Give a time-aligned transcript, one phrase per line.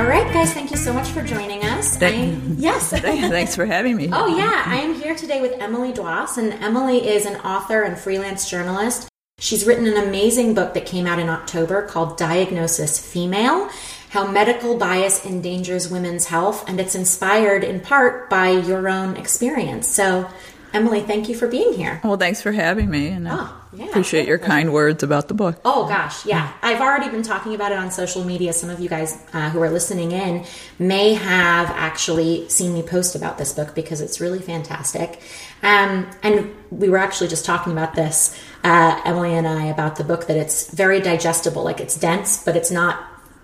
[0.00, 1.98] All right, guys, thank you so much for joining us.
[1.98, 2.88] Thank- I- yes.
[3.00, 4.08] Thanks for having me.
[4.10, 4.62] Oh, yeah.
[4.64, 9.10] I am here today with Emily Dwass, and Emily is an author and freelance journalist.
[9.38, 13.68] She's written an amazing book that came out in October called Diagnosis Female
[14.08, 19.86] How Medical Bias Endangers Women's Health, and it's inspired in part by your own experience.
[19.86, 20.30] So,
[20.72, 22.00] Emily, thank you for being here.
[22.02, 23.86] Well, thanks for having me, and Oh, yeah.
[23.86, 25.60] appreciate your kind words about the book.
[25.64, 26.52] Oh gosh, yeah.
[26.62, 28.52] I've already been talking about it on social media.
[28.52, 30.44] Some of you guys uh, who are listening in
[30.78, 35.20] may have actually seen me post about this book because it's really fantastic.
[35.62, 40.04] Um, and we were actually just talking about this, uh, Emily and I, about the
[40.04, 41.62] book that it's very digestible.
[41.62, 42.96] Like it's dense, but it's not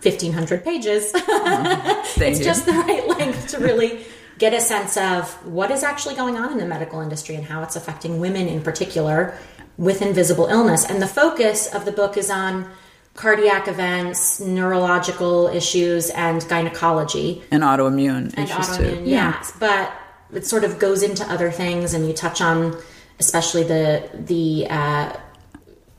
[0.02, 1.12] 1,500 pages.
[1.12, 1.26] Thank
[2.16, 2.44] it's you.
[2.44, 4.04] just the right length to really
[4.38, 7.62] get a sense of what is actually going on in the medical industry and how
[7.62, 9.38] it's affecting women in particular
[9.78, 10.88] with invisible illness.
[10.88, 12.68] And the focus of the book is on
[13.14, 19.04] cardiac events, neurological issues, and gynecology and autoimmune and issues autoimmune.
[19.04, 19.10] too.
[19.10, 19.44] Yeah.
[19.58, 19.92] but
[20.32, 22.76] it sort of goes into other things, and you touch on
[23.18, 25.16] especially the the uh,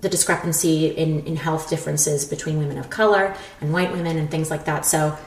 [0.02, 4.52] the discrepancy in, in health differences between women of color and white women and things
[4.52, 4.86] like that.
[4.86, 5.18] So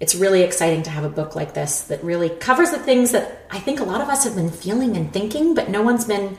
[0.00, 3.46] it's really exciting to have a book like this that really covers the things that
[3.50, 6.36] I think a lot of us have been feeling and thinking, but no one's been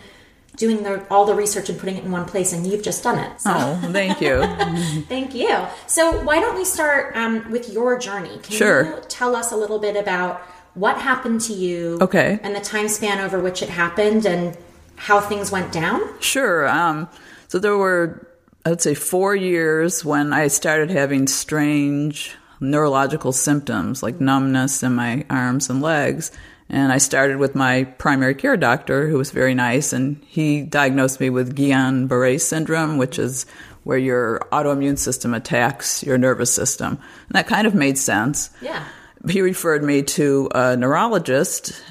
[0.58, 3.18] doing the, all the research and putting it in one place, and you've just done
[3.20, 3.40] it.
[3.40, 4.42] So Oh, thank you.
[5.08, 5.56] thank you.
[5.88, 8.38] So why don't we start um, with your journey?
[8.44, 8.84] Can Sure.
[8.86, 10.42] you tell us a little bit about
[10.74, 11.98] what happened to you?
[12.02, 12.40] Okay.
[12.44, 14.58] And the time span over which it happened and
[14.96, 16.02] how things went down?
[16.20, 16.68] Sure.
[16.68, 17.08] Um,
[17.48, 18.28] so there were,
[18.66, 25.24] I'd say, four years when I started having strange neurological symptoms like numbness in my
[25.30, 26.32] arms and legs.
[26.70, 31.20] And I started with my primary care doctor, who was very nice, and he diagnosed
[31.20, 33.46] me with Guillain Barre syndrome, which is
[33.84, 37.00] where your autoimmune system attacks your nervous system.
[37.30, 38.50] And that kind of made sense.
[38.62, 38.84] Yeah.
[39.30, 41.82] He referred me to a neurologist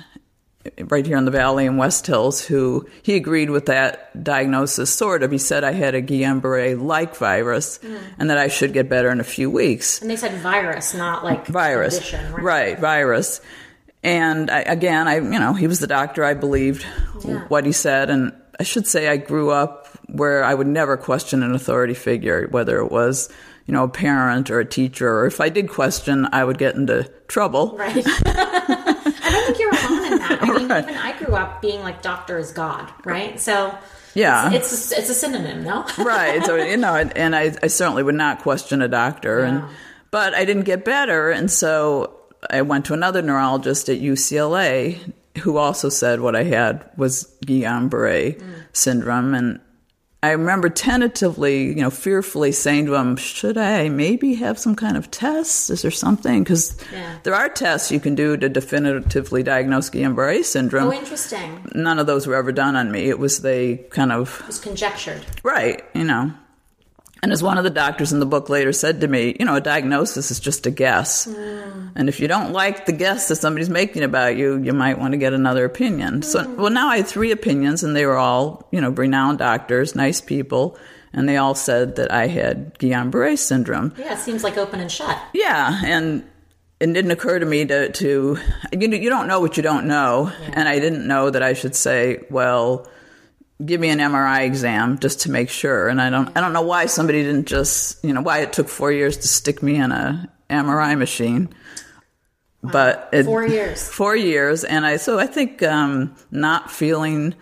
[0.79, 5.23] right here in the valley in West Hills who he agreed with that diagnosis sort
[5.23, 5.31] of.
[5.31, 7.99] He said I had a Guillain-Barré like virus mm.
[8.19, 10.01] and that I should get better in a few weeks.
[10.01, 11.95] And they said virus, not like Virus.
[11.95, 13.41] condition, Right, virus.
[14.07, 16.87] And I, again, I you know, he was the doctor I believed
[17.25, 17.41] Yeah.
[17.49, 21.43] what he said and I should say I grew up where I would never question
[21.43, 23.29] an authority figure whether it was
[23.67, 26.77] you know, a parent or a teacher, or if I did question, I would get
[26.77, 27.77] into trouble.
[27.77, 27.97] Right.
[28.27, 30.39] I don't think you're alone in that.
[30.41, 30.85] I mean, Right.
[30.85, 33.41] even I grew up being like doctor is God, right?
[33.41, 33.77] So
[34.15, 34.53] Yeah.
[34.53, 35.85] it's it's a, it's a synonym, no?
[35.99, 36.45] right.
[36.47, 39.65] So you know, and I, I certainly would not question a doctor, and
[40.13, 42.16] but I didn't get better, and so
[42.51, 44.99] I went to another neurologist at UCLA
[45.39, 48.43] who also said what I had was Guillain-Barré
[48.73, 49.61] syndrome, and
[50.23, 54.97] I remember tentatively, you know, fearfully saying to him, "Should I maybe have some kind
[54.97, 55.71] of test?
[55.71, 56.43] Is there something?
[56.43, 57.17] Because Yeah.
[57.23, 60.89] there are tests you can do to definitively diagnose Guillain-Barré syndrome.
[60.89, 61.71] Oh, interesting.
[61.75, 63.09] None of those were ever done on me.
[63.09, 65.21] It was they kind of It was conjectured.
[65.45, 66.33] Right, you know.
[67.23, 69.57] And as one of the doctors in the book later said to me, you know,
[69.57, 71.25] a diagnosis is just a guess.
[71.25, 71.89] Hmm.
[71.97, 75.13] And if you don't like the guess that somebody's making about you, you might want
[75.13, 76.23] to get another opinion.
[76.23, 76.61] So, hmm.
[76.61, 80.21] well, now I had three opinions, and they were all, you know, renowned doctors, nice
[80.21, 80.79] people,
[81.13, 83.95] and they all said that I had Guillain Barre syndrome.
[83.97, 85.19] Yeah, it seems like open and shut.
[85.33, 86.23] Yeah, and
[86.79, 88.39] it didn't occur to me to, to
[88.73, 91.55] you, know, you don't know what you don't know, and I didn't know that I
[91.55, 92.87] should say, well,
[93.65, 95.89] give me an MRI exam just to make sure.
[95.89, 98.69] And I don't, I don't know why somebody didn't just, you know, why it took
[98.69, 101.49] four years to stick me in a MRI machine.
[102.63, 103.89] But it, Four years.
[103.93, 107.35] four years, and I so I think um, not feeling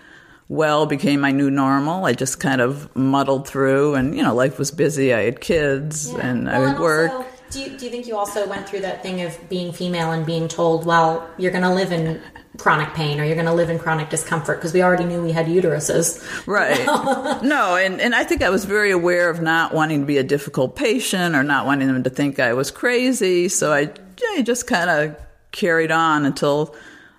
[0.49, 2.05] well became my new normal.
[2.05, 5.15] I just kind of muddled through, and you know, life was busy.
[5.15, 6.27] I had kids, Yeah.
[6.27, 7.11] and Well, I would work.
[7.13, 10.11] Also, Do you, do you think you also went through that thing of being female
[10.11, 12.21] and being told, well, you're going to live in
[12.59, 15.31] chronic pain or you're going to live in chronic discomfort because we already knew we
[15.31, 16.21] had uteruses.
[16.49, 16.85] Right.
[17.45, 20.25] no, and, and I think I was very aware of not wanting to be a
[20.25, 23.49] difficult patient or not wanting them to think I was crazy.
[23.49, 23.89] So I,
[24.31, 25.17] I just kind of
[25.53, 26.75] carried on until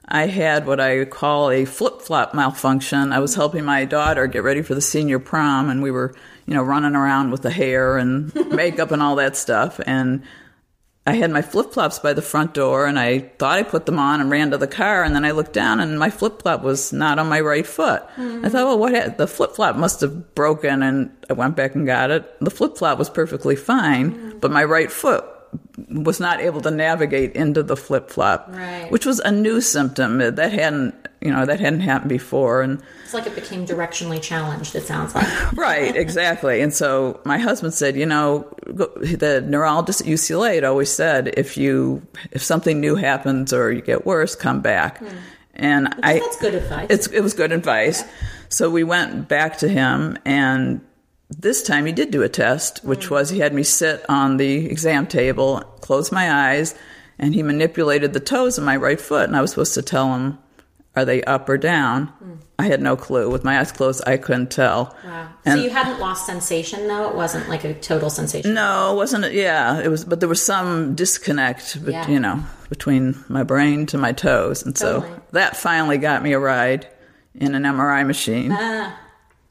[0.07, 3.12] I had what I call a flip flop malfunction.
[3.12, 6.13] I was helping my daughter get ready for the senior prom, and we were,
[6.46, 9.80] you know, running around with the hair and makeup and all that stuff.
[9.86, 10.24] And
[11.07, 13.98] I had my flip flops by the front door, and I thought I put them
[13.98, 15.04] on and ran to the car.
[15.04, 18.04] And then I looked down, and my flip flop was not on my right foot.
[18.16, 18.46] Mm-hmm.
[18.46, 18.94] I thought, well, what?
[18.94, 22.31] Had, the flip flop must have broken, and I went back and got it.
[22.42, 24.40] The flip flop was perfectly fine, mm-hmm.
[24.40, 25.25] but my right foot
[25.90, 28.92] was not able to navigate into the flip flop, right.
[28.92, 33.13] which was a new symptom that hadn't you know that hadn't happened before and it's
[33.13, 37.96] like it became directionally challenged it sounds like right exactly and so my husband said
[37.96, 43.51] you know the neurologist at ucla had always said if you if something new happens
[43.51, 45.08] or you get worse come back hmm.
[45.56, 48.10] and Which, i that's good advice it was good advice yeah.
[48.50, 50.80] so we went back to him and
[51.40, 54.66] this time he did do a test, which was he had me sit on the
[54.68, 56.76] exam table, close my eyes,
[57.20, 59.28] and he manipulated the toes of my right foot.
[59.28, 60.38] And I was supposed to tell him,
[60.96, 62.08] are they up or down?
[62.24, 62.38] Mm.
[62.58, 63.30] I had no clue.
[63.30, 64.96] With my eyes closed, I couldn't tell.
[65.04, 65.30] Wow.
[65.44, 67.10] And so you hadn't lost sensation, though?
[67.10, 68.54] It wasn't like a total sensation?
[68.54, 69.34] No, it wasn't.
[69.34, 72.08] Yeah, it was, but there was some disconnect, but, yeah.
[72.08, 74.64] you know, between my brain to my toes.
[74.64, 75.10] And totally.
[75.10, 76.88] so that finally got me a ride
[77.34, 78.52] in an MRI machine.
[78.54, 78.98] Ah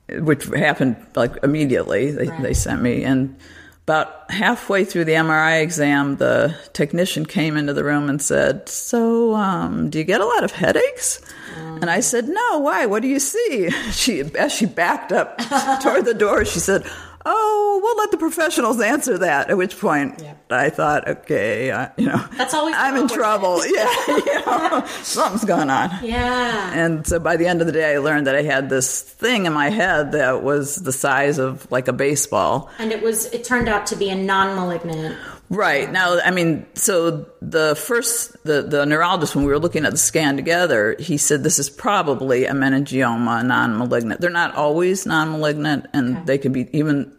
[0.08, 2.10] which happened like immediately.
[2.10, 2.42] They, right.
[2.42, 3.04] they sent me.
[3.04, 3.36] And
[3.84, 9.34] about halfway through the MRI exam, the technician came into the room and said, So,
[9.34, 11.20] um, do you get a lot of headaches?
[11.56, 11.76] Um.
[11.82, 12.86] And I said, No, why?
[12.86, 13.70] What do you see?
[13.92, 15.38] She, as she backed up
[15.82, 16.84] toward the door, she said,
[17.24, 19.50] oh, we'll let the professionals answer that.
[19.50, 20.34] At which point yeah.
[20.50, 23.66] I thought, okay, I, you know, that's always I'm in trouble.
[23.66, 25.90] yeah, you know, something's going on.
[26.02, 26.72] Yeah.
[26.74, 29.46] And so by the end of the day, I learned that I had this thing
[29.46, 32.70] in my head that was the size of like a baseball.
[32.78, 35.16] And it was, it turned out to be a non-malignant.
[35.50, 35.90] Right.
[35.90, 39.98] Now, I mean, so the first, the, the neurologist, when we were looking at the
[39.98, 44.20] scan together, he said this is probably a meningioma, non malignant.
[44.20, 46.24] They're not always non malignant, and okay.
[46.24, 47.12] they can be even.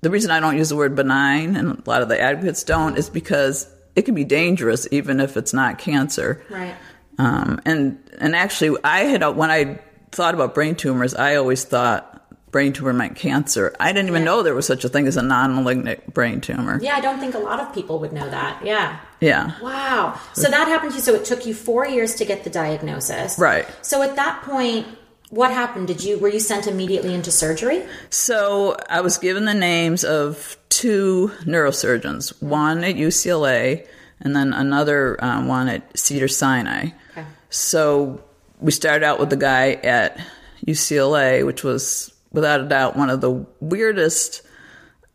[0.00, 2.98] The reason I don't use the word benign, and a lot of the advocates don't,
[2.98, 6.42] is because it can be dangerous even if it's not cancer.
[6.50, 6.74] Right.
[7.18, 9.80] Um, and and actually, I had when I
[10.12, 12.09] thought about brain tumors, I always thought
[12.50, 13.74] brain tumor meant cancer.
[13.78, 14.26] I didn't even yeah.
[14.26, 16.78] know there was such a thing as a non malignant brain tumor.
[16.82, 18.64] Yeah, I don't think a lot of people would know that.
[18.64, 19.00] Yeah.
[19.20, 19.60] Yeah.
[19.60, 20.18] Wow.
[20.32, 21.02] So that happened to you.
[21.02, 23.38] So it took you four years to get the diagnosis.
[23.38, 23.66] Right.
[23.82, 24.86] So at that point,
[25.28, 25.86] what happened?
[25.86, 27.84] Did you were you sent immediately into surgery?
[28.08, 33.86] So I was given the names of two neurosurgeons, one at UCLA
[34.20, 36.90] and then another um, one at Cedar Sinai.
[37.12, 37.24] Okay.
[37.48, 38.22] So
[38.60, 40.20] we started out with the guy at
[40.66, 44.42] UCLA, which was without a doubt one of the weirdest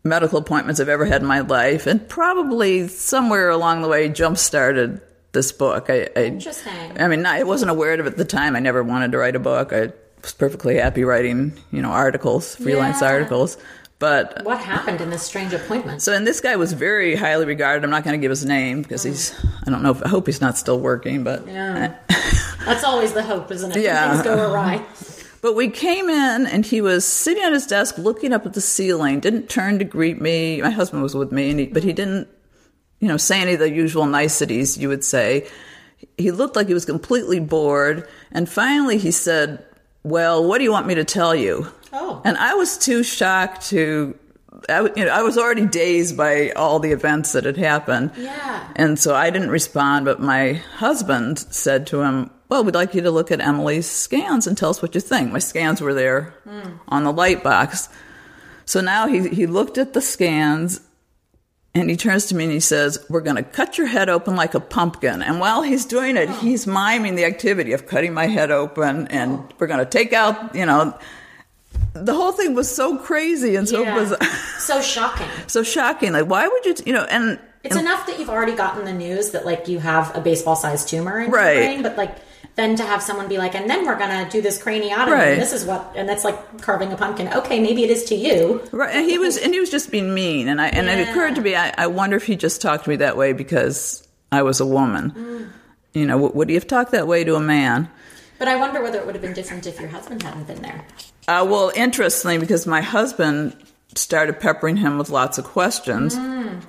[0.03, 4.37] medical appointments I've ever had in my life, and probably somewhere along the way jump
[4.37, 5.01] started
[5.31, 5.89] this book.
[5.89, 6.73] I, I, Interesting.
[6.99, 8.55] I mean, I wasn't aware of it at the time.
[8.55, 9.73] I never wanted to write a book.
[9.73, 9.91] I
[10.21, 13.09] was perfectly happy writing, you know, articles, freelance yeah.
[13.09, 13.57] articles.
[13.97, 16.01] But what happened in this strange appointment?
[16.01, 17.83] So, and this guy was very highly regarded.
[17.83, 19.09] I'm not going to give his name because mm.
[19.09, 19.33] he's.
[19.65, 19.91] I don't know.
[19.91, 21.95] If, I hope he's not still working, but yeah,
[22.65, 23.81] that's always the hope, isn't it?
[23.83, 24.85] Yeah, things go awry.
[25.45, 28.61] But we came in and he was sitting at his desk looking up at the
[28.61, 30.59] ceiling, didn't turn to greet me.
[30.59, 32.27] My husband was with me, he, but he didn't,
[32.99, 35.47] you know, say any of the usual niceties you would say.
[36.17, 38.07] He looked like he was completely bored.
[38.31, 39.63] And finally he said,
[40.01, 41.67] Well, what do you want me to tell you?
[41.93, 42.23] Oh.
[42.25, 44.17] And I was too shocked to
[44.69, 48.11] I, you know, I was already dazed by all the events that had happened.
[48.17, 48.67] Yeah.
[48.75, 53.01] And so I didn't respond, but my husband said to him, well, we'd like you
[53.01, 55.31] to look at Emily's scans and tell us what you think.
[55.31, 56.79] My scans were there mm.
[56.87, 57.89] on the light box.
[58.65, 60.81] So now he, he looked at the scans
[61.73, 64.35] and he turns to me and he says, We're going to cut your head open
[64.35, 65.21] like a pumpkin.
[65.21, 66.33] And while he's doing it, oh.
[66.33, 69.49] he's miming the activity of cutting my head open and oh.
[69.59, 70.97] we're going to take out, you know,
[71.95, 73.95] the whole thing was so crazy and so yeah.
[73.95, 74.13] was
[74.59, 75.27] so shocking.
[75.47, 76.11] So shocking.
[76.11, 78.93] Like, why would you, you know, and it's and, enough that you've already gotten the
[78.93, 81.55] news that like you have a baseball sized tumor in right.
[81.55, 82.17] your brain, but like
[82.55, 85.11] then to have someone be like, and then we're gonna do this craniotomy.
[85.11, 85.27] Right.
[85.29, 87.31] And this is what, and that's like carving a pumpkin.
[87.33, 88.61] Okay, maybe it is to you.
[88.71, 88.95] Right.
[88.95, 90.47] And he was, and he was just being mean.
[90.47, 90.97] And I, and yeah.
[90.97, 93.33] it occurred to me, I, I, wonder if he just talked to me that way
[93.33, 95.11] because I was a woman.
[95.11, 95.49] Mm.
[95.93, 97.89] You know, would he have talked that way to a man?
[98.37, 100.85] But I wonder whether it would have been different if your husband hadn't been there.
[101.27, 103.55] Uh, well, interestingly, because my husband
[103.95, 106.15] started peppering him with lots of questions.
[106.15, 106.61] Mm.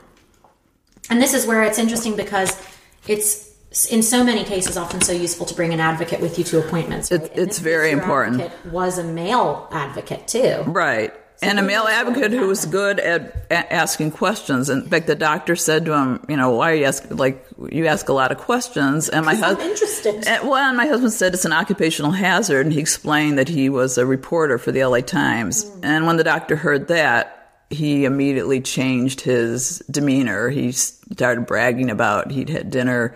[1.10, 2.60] And this is where it's interesting because
[3.06, 3.46] it's
[3.90, 7.10] in so many cases often so useful to bring an advocate with you to appointments.
[7.10, 7.22] Right?
[7.22, 8.50] It, it's very important.
[8.72, 11.12] Was a male advocate too, right?
[11.43, 14.71] And a male advocate who was good at, asking questions.
[14.71, 17.16] In fact, the doctor said to him, "You know, why are you asking?
[17.16, 20.26] Like, you ask a lot of questions." And my husband, interested.
[20.26, 23.69] And, well, and my husband said it's an occupational hazard, and he explained that he
[23.69, 25.64] was a reporter for the LA Times.
[25.64, 25.81] Mm.
[25.83, 27.33] And when the doctor heard that,
[27.69, 30.49] he immediately changed his demeanor.
[30.49, 33.14] He started bragging about he'd had dinner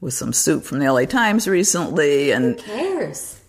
[0.00, 3.40] with some soup from the LA Times recently, and who cares?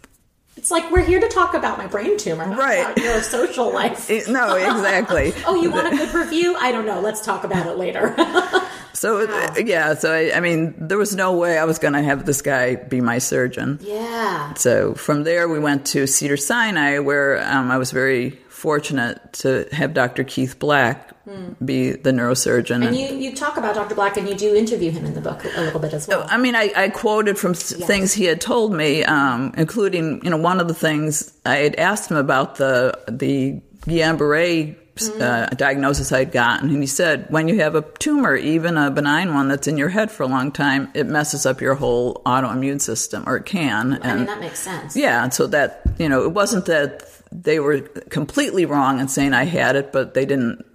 [0.58, 2.98] It's like we're here to talk about my brain tumor, right?
[2.98, 4.10] your social life.
[4.28, 5.34] no, exactly.
[5.46, 6.56] oh, you want a good review?
[6.60, 7.00] I don't know.
[7.00, 8.16] Let's talk about it later.
[8.94, 9.54] so wow.
[9.58, 12.42] yeah, so I, I, mean, there was no way I was going to have this
[12.42, 13.78] guy be my surgeon.
[13.82, 14.56] Yeah.
[14.56, 19.68] So from there, we went to Cedar Sinai, where um, I was very fortunate to
[19.72, 20.24] have Dr.
[20.24, 21.54] Keith Black hmm.
[21.64, 22.86] be the neurosurgeon.
[22.88, 23.94] And you, you talk about Dr.
[23.94, 26.26] Black and you do interview him in the book a little bit as well.
[26.28, 27.74] I mean, I, I quoted from yes.
[27.86, 31.76] things he had told me, um, including, you know, one of the things I had
[31.76, 35.22] asked him about the, the Guillain-Barré mm.
[35.22, 36.72] uh, diagnosis I'd gotten.
[36.72, 39.90] And he said, when you have a tumor, even a benign one that's in your
[39.90, 43.94] head for a long time, it messes up your whole autoimmune system, or it can.
[43.94, 44.96] I and, mean, that makes sense.
[44.96, 45.24] Yeah.
[45.24, 49.44] And so that, you know, it wasn't that they were completely wrong in saying I
[49.44, 50.66] had it, but they didn't.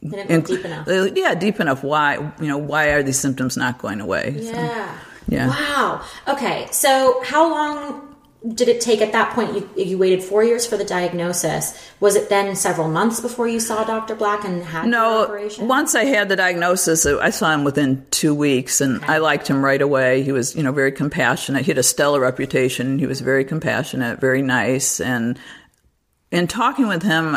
[0.00, 0.86] They didn't deep enough.
[0.86, 1.82] They, yeah, deep enough.
[1.82, 2.14] Why?
[2.40, 4.36] You know, why are these symptoms not going away?
[4.38, 4.94] Yeah.
[4.94, 5.48] So, yeah.
[5.48, 6.04] Wow.
[6.28, 6.68] Okay.
[6.70, 8.16] So, how long
[8.54, 9.54] did it take at that point?
[9.54, 11.76] You, you waited four years for the diagnosis.
[11.98, 14.14] Was it then several months before you saw Dr.
[14.14, 15.66] Black and had no, operation?
[15.66, 19.14] Once I had the diagnosis, I saw him within two weeks, and okay.
[19.14, 20.22] I liked him right away.
[20.22, 21.64] He was, you know, very compassionate.
[21.64, 22.98] He had a stellar reputation.
[22.98, 25.38] He was very compassionate, very nice, and
[26.30, 27.32] in talking with him,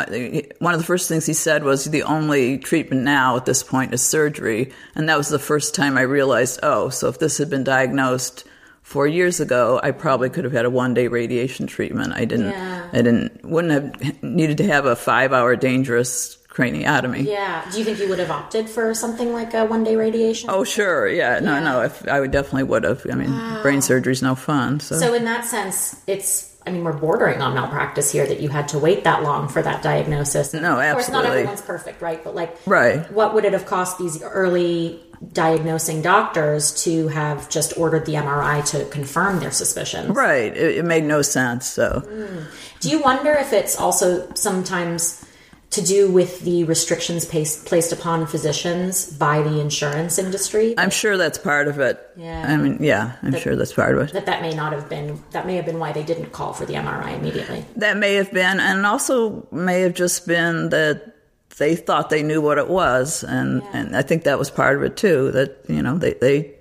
[0.58, 3.94] one of the first things he said was the only treatment now at this point
[3.94, 4.72] is surgery.
[4.94, 8.44] And that was the first time I realized, oh, so if this had been diagnosed
[8.82, 12.12] four years ago, I probably could have had a one day radiation treatment.
[12.12, 12.90] I didn't, yeah.
[12.92, 17.24] I didn't, wouldn't have needed to have a five hour dangerous craniotomy.
[17.24, 17.66] Yeah.
[17.70, 20.50] Do you think you would have opted for something like a one day radiation?
[20.50, 21.08] Oh, sure.
[21.08, 21.38] Yeah.
[21.38, 21.60] No, yeah.
[21.60, 21.80] no.
[21.80, 23.06] If I would definitely would have.
[23.10, 23.62] I mean, wow.
[23.62, 24.80] brain surgery is no fun.
[24.80, 24.98] So.
[24.98, 28.68] so in that sense, it's I mean, we're bordering on malpractice here that you had
[28.68, 30.54] to wait that long for that diagnosis.
[30.54, 30.88] No, absolutely.
[30.88, 32.22] Of course, not everyone's perfect, right?
[32.22, 33.10] But like, right.
[33.12, 35.00] what would it have cost these early
[35.32, 40.10] diagnosing doctors to have just ordered the MRI to confirm their suspicions?
[40.10, 40.56] Right.
[40.56, 41.66] It, it made no sense.
[41.66, 42.46] So, mm.
[42.80, 45.24] do you wonder if it's also sometimes
[45.72, 50.74] to do with the restrictions placed, placed upon physicians by the insurance industry.
[50.76, 51.98] I'm sure that's part of it.
[52.14, 52.44] Yeah.
[52.46, 54.12] I mean, yeah, I'm that, sure that's part of it.
[54.12, 56.66] That that may not have been that may have been why they didn't call for
[56.66, 57.64] the MRI immediately.
[57.76, 61.16] That may have been, and also may have just been that
[61.56, 63.70] they thought they knew what it was, and yeah.
[63.72, 65.30] and I think that was part of it too.
[65.32, 66.54] That you know they they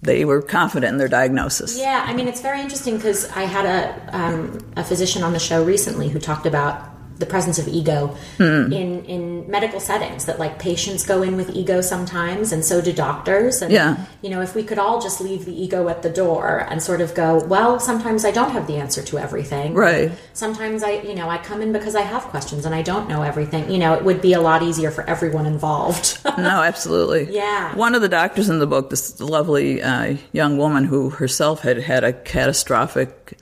[0.00, 1.78] they were confident in their diagnosis.
[1.78, 5.38] Yeah, I mean it's very interesting because I had a um, a physician on the
[5.38, 8.72] show recently who talked about the presence of ego mm.
[8.72, 12.92] in in medical settings that like patients go in with ego sometimes and so do
[12.92, 14.04] doctors and yeah.
[14.22, 17.00] you know if we could all just leave the ego at the door and sort
[17.00, 19.74] of go well sometimes I don't have the answer to everything.
[19.74, 20.12] Right.
[20.32, 23.22] Sometimes I you know I come in because I have questions and I don't know
[23.22, 23.70] everything.
[23.70, 26.18] You know it would be a lot easier for everyone involved.
[26.36, 27.34] No absolutely.
[27.34, 27.74] Yeah.
[27.74, 31.78] One of the doctors in the book this lovely uh, young woman who herself had
[31.78, 33.38] had a catastrophic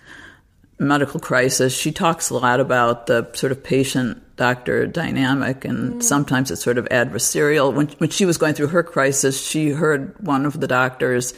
[0.85, 6.03] medical crisis, she talks a lot about the sort of patient doctor dynamic, and mm.
[6.03, 7.73] sometimes it's sort of adversarial.
[7.73, 11.35] When, when she was going through her crisis, she heard one of the doctors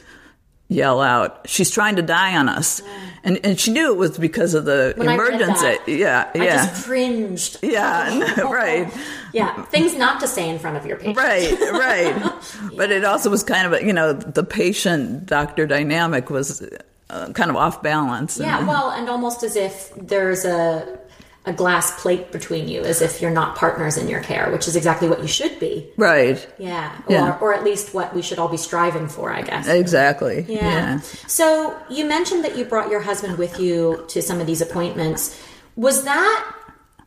[0.68, 2.86] yell out, "She's trying to die on us," mm.
[3.24, 5.76] and and she knew it was because of the when emergency.
[5.86, 6.42] yeah, yeah.
[6.42, 7.58] I just cringed.
[7.62, 8.92] Yeah, right.
[9.32, 11.16] yeah, things not to say in front of your patient.
[11.16, 12.16] Right, right.
[12.16, 12.42] yeah.
[12.76, 16.66] But it also was kind of a, you know the patient doctor dynamic was
[17.10, 18.38] uh, kind of off balance.
[18.38, 20.98] Yeah, and, well, and almost as if there's a
[21.46, 24.75] a glass plate between you, as if you're not partners in your care, which is
[24.75, 25.88] exactly what you should be.
[25.96, 26.44] Right.
[26.58, 27.00] Yeah.
[27.08, 27.36] yeah.
[27.36, 29.68] Or, or at least what we should all be striving for, I guess.
[29.68, 30.44] Exactly.
[30.48, 30.56] Yeah.
[30.56, 31.00] yeah.
[31.28, 35.40] So you mentioned that you brought your husband with you to some of these appointments.
[35.76, 36.52] Was that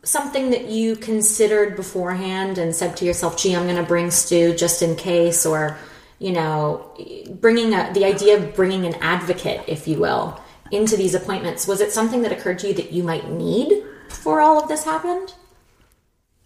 [0.03, 4.55] something that you considered beforehand and said to yourself, gee, I'm going to bring Stu
[4.55, 5.77] just in case, or
[6.19, 6.93] you know,
[7.39, 10.39] bringing a, the idea of bringing an advocate, if you will,
[10.71, 14.41] into these appointments, was it something that occurred to you that you might need before
[14.41, 15.33] all of this happened?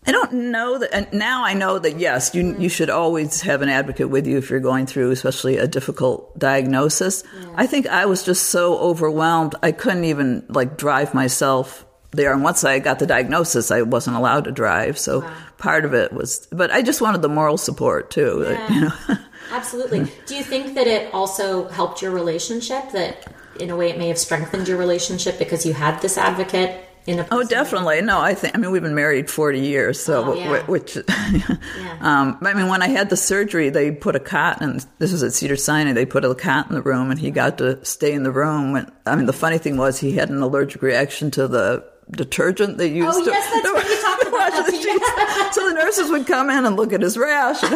[0.05, 0.93] I don't know that.
[0.93, 4.37] And now I know that yes, you you should always have an advocate with you
[4.37, 7.23] if you're going through, especially a difficult diagnosis.
[7.39, 7.53] Yeah.
[7.55, 12.33] I think I was just so overwhelmed, I couldn't even like drive myself there.
[12.33, 14.97] And once I got the diagnosis, I wasn't allowed to drive.
[14.97, 15.33] So wow.
[15.57, 18.45] part of it was, but I just wanted the moral support too.
[18.45, 18.73] Yeah.
[18.73, 18.93] You know?
[19.51, 20.11] Absolutely.
[20.25, 22.91] Do you think that it also helped your relationship?
[22.91, 23.27] That
[23.59, 27.19] in a way it may have strengthened your relationship because you had this advocate in
[27.19, 28.01] a Oh, definitely.
[28.01, 28.55] No, I think.
[28.55, 30.61] I mean, we've been married forty years, so Oh, yeah.
[30.61, 30.97] wh- which.
[32.01, 35.21] um, I mean, when I had the surgery, they put a cot, and this was
[35.23, 35.93] at Cedar Sinai.
[35.93, 38.71] They put a cot in the room, and he got to stay in the room.
[38.71, 42.77] When I mean, the funny thing was, he had an allergic reaction to the detergent
[42.77, 43.17] they used.
[43.17, 43.99] Oh, to, yes, that's right.
[44.33, 45.55] You talked to about wash the sheets.
[45.55, 47.61] so the nurses would come in and look at his rash.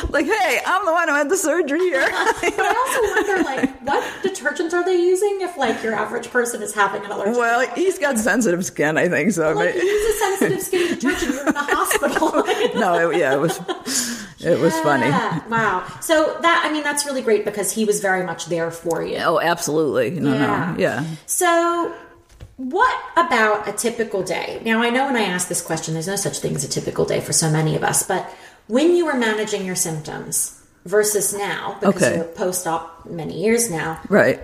[0.00, 2.00] And like, hey, I'm the one who had the surgery here.
[2.10, 6.62] But I also wonder, like, what detergents are they using if, like, your average person
[6.62, 7.36] is having an allergic?
[7.36, 9.32] well, he's got sensitive skin, I think.
[9.32, 12.80] So like, you use a sensitive skin detergent, you're in the hospital.
[12.80, 13.58] no, it, yeah, it was
[14.40, 15.10] it was funny.
[15.50, 15.86] Wow.
[16.00, 19.18] So that I mean that's really great because he was very much there for you.
[19.18, 20.10] Oh, absolutely.
[20.18, 20.72] No, Yeah.
[20.72, 21.04] no, yeah.
[21.26, 21.94] So
[22.60, 24.60] what about a typical day?
[24.64, 27.06] Now I know when I ask this question there's no such thing as a typical
[27.06, 28.30] day for so many of us, but
[28.66, 32.16] when you were managing your symptoms versus now because Okay.
[32.16, 34.40] you're post-op many years now, Right.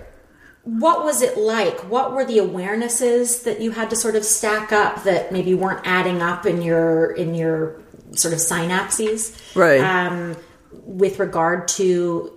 [0.63, 1.79] what was it like?
[1.91, 5.81] What were the awarenesses that you had to sort of stack up that maybe weren't
[5.85, 7.75] adding up in your in your
[8.13, 9.35] sort of synapses?
[9.55, 9.79] Right.
[9.79, 10.35] Um,
[10.71, 12.31] with regard to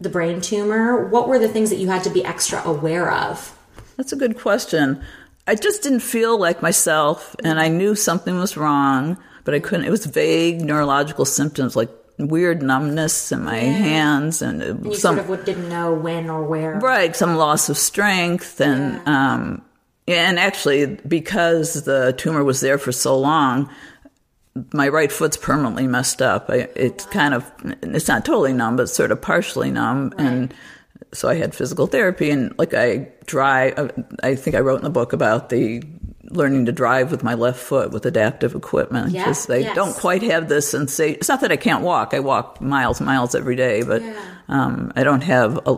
[0.00, 3.50] the brain tumor, what were the things that you had to be extra aware of?
[3.96, 5.00] That's a good question.
[5.46, 9.86] I just didn't feel like myself, and I knew something was wrong, but I couldn't.
[9.86, 15.16] It was vague neurological symptoms like weird numbness in my hands and uh, You some
[15.16, 16.78] sort of didn't know when or where.
[16.78, 19.62] right some loss of strength and um
[20.06, 23.68] yeah, and actually because the tumor was there for so long
[24.72, 27.50] my right foot's permanently messed up I, it's kind of
[27.82, 30.54] it's not totally numb but sort of partially numb and
[31.14, 33.92] so i had physical therapy and like i drive
[34.22, 35.82] i think i wrote in the book about the
[36.30, 39.74] learning to drive with my left foot with adaptive equipment Yeah, because they yes.
[39.76, 43.34] don't quite have this sensation it's not that i can't walk i walk miles miles
[43.34, 44.14] every day but Yeah.
[44.48, 45.76] um, i don't have a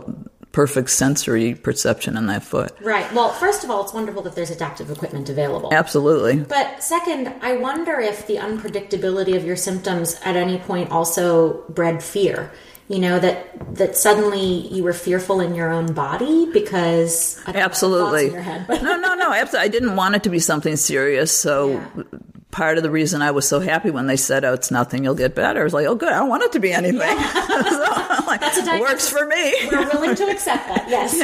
[0.52, 3.12] perfect sensory perception in that foot Right.
[3.12, 5.68] Well, first of all, it's wonderful that there's adaptive equipment available.
[5.74, 11.62] absolutely But second, I wonder if the unpredictability of your symptoms at any point also
[11.68, 12.50] bred fear.
[12.88, 17.60] You know that that suddenly you were fearful in your own body because I don't
[17.60, 18.30] know, Absolutely.
[18.30, 19.32] head, no, no, no.
[19.32, 19.58] Absolutely.
[19.58, 21.36] I didn't want it to be something serious.
[21.36, 22.02] So Yeah.
[22.52, 25.02] part of the reason I was so happy when they said, "Oh, it's nothing.
[25.02, 26.10] You'll get better," I was like, "Oh, good.
[26.12, 28.80] I don't want it to be anything." so, I'm like, That's a diagnosis.
[28.80, 29.52] works for me.
[29.70, 30.86] we're willing to accept that.
[30.88, 31.18] Yes.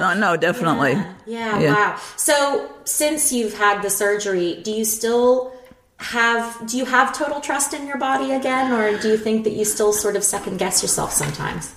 [0.00, 0.92] no, no, definitely.
[1.26, 1.74] Yeah, Yeah.
[1.74, 2.00] wow.
[2.16, 5.52] So since you've had the surgery, do you still
[5.98, 9.54] have do you have total trust in your body again or do you think that
[9.54, 11.74] you still sort of second guess yourself sometimes?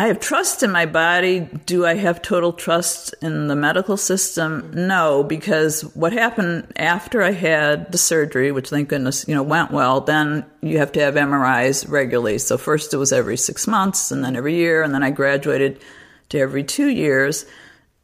[0.00, 1.40] I have trust in my body.
[1.66, 4.70] Do I have total trust in the medical system?
[4.72, 9.72] No, because what happened after I had the surgery, which thank goodness, you know, went
[9.72, 12.38] well, then you have to have MRIs regularly.
[12.38, 15.82] So first it was every six months and then every year, and then I graduated
[16.30, 17.44] to every two years.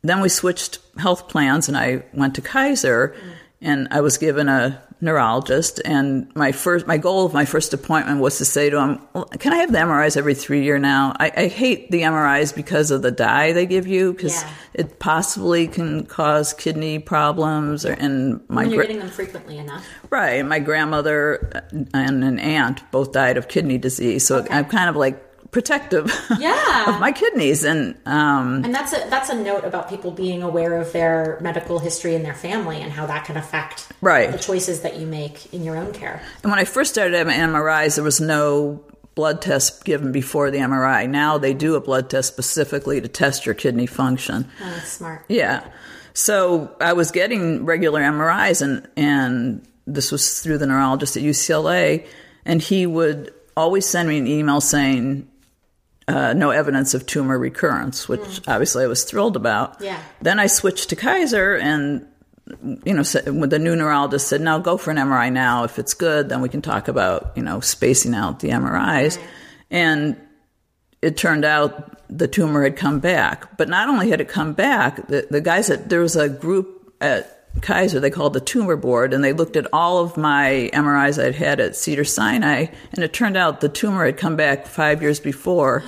[0.02, 3.16] Then we switched health plans and I went to Kaiser
[3.62, 8.18] and I was given a neurologist and my first my goal of my first appointment
[8.18, 11.14] was to say to him well, can i have the mris every three year now
[11.20, 14.50] I, I hate the mris because of the dye they give you because Yeah.
[14.72, 19.58] it possibly can cause kidney problems or and my When you're gra- getting them frequently
[19.58, 19.86] enough.
[20.08, 24.96] right my grandmother and an aunt both died of kidney disease so i'm kind of
[24.96, 26.94] like protective Yeah.
[26.94, 30.80] of my kidneys and um And that's a that's a note about people being aware
[30.80, 34.30] of their medical history and their family and how that can affect Right.
[34.32, 36.20] the choices that you make in your own care.
[36.42, 38.82] And when I first started having MRIs, there was no
[39.14, 41.08] blood test given before the MRI.
[41.08, 44.46] Now they do a blood test specifically to test your kidney function.
[44.62, 45.24] Oh, that's smart.
[45.28, 45.64] Yeah.
[46.12, 52.06] So I was getting regular MRIs, and and this was through the neurologist at UCLA,
[52.44, 55.28] and he would always send me an email saying.
[56.08, 59.80] Uh, no evidence of tumor recurrence, which obviously I was thrilled about.
[59.80, 60.00] Yeah.
[60.22, 62.06] Then I switched to Kaiser, and
[62.84, 65.64] you know, the new neurologist said, "Now go for an MRI now.
[65.64, 69.18] If it's good, then we can talk about you know spacing out the MRIs."
[69.68, 70.16] And
[71.02, 73.56] it turned out the tumor had come back.
[73.56, 76.94] But not only had it come back, the, the guys at there was a group
[77.00, 81.22] at Kaiser they called the tumor board, and they looked at all of my MRIs
[81.22, 85.02] I'd had at Cedar Sinai, and it turned out the tumor had come back five
[85.02, 85.82] years before.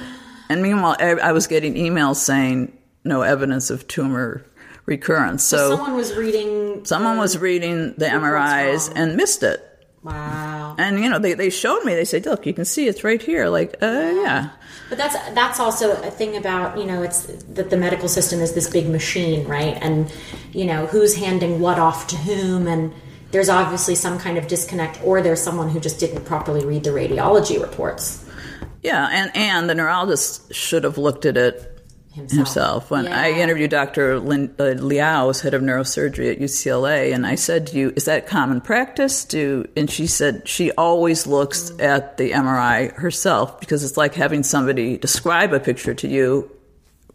[0.49, 4.45] And meanwhile, I I was getting emails saying no evidence of tumor
[4.87, 5.45] recurrence.
[5.45, 9.68] So, Someone was reading someone was reading the MRIs and missed it.
[10.03, 10.77] Wow.
[10.79, 11.95] And you know, they, they showed me.
[11.95, 14.51] They said, "Look, you can see it's right here." Like, uh, yeah.
[14.89, 18.55] But that's that's also a thing about you know it's that the medical system is
[18.55, 19.77] this big machine, right?
[19.81, 20.13] And
[20.53, 22.95] you know who's handing what off to whom, and
[23.33, 26.91] there's obviously some kind of disconnect, or there's someone who just didn't properly read the
[26.91, 28.25] radiology reports.
[28.83, 31.78] Yeah, and and the neurologist should have looked at it
[32.19, 32.91] himself.
[32.91, 34.19] When I interviewed Dr.
[34.19, 38.27] Lin, uh, Liau, head of neurosurgery at UCLA, and I said to you, "Is that
[38.27, 41.83] common practice?" Do and she said she always looks Mm.
[41.85, 46.51] at the MRI herself because it's like having somebody describe a picture to you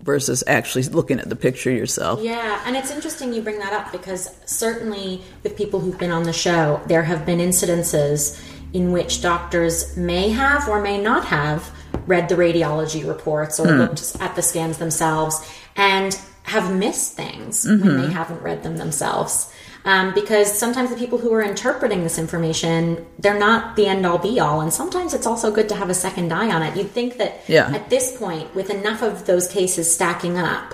[0.02, 2.20] versus actually looking at the picture yourself.
[2.22, 6.24] Yeah, and it's interesting you bring that up because certainly with people who've been on
[6.24, 8.38] the show, there have been incidences
[8.74, 11.72] in which doctors may have or may not have
[12.08, 18.02] read the radiology reports or looked at the scans themselves and have missed things when
[18.02, 19.52] they haven't read them themselves.
[19.86, 24.18] Um, because sometimes the people who are interpreting this information, they're not the end all
[24.18, 26.78] be all, and sometimes it's also good to have a second eye on it.
[26.78, 27.70] You'd think that Yeah.
[27.74, 30.74] at this point, with enough of those cases stacking up,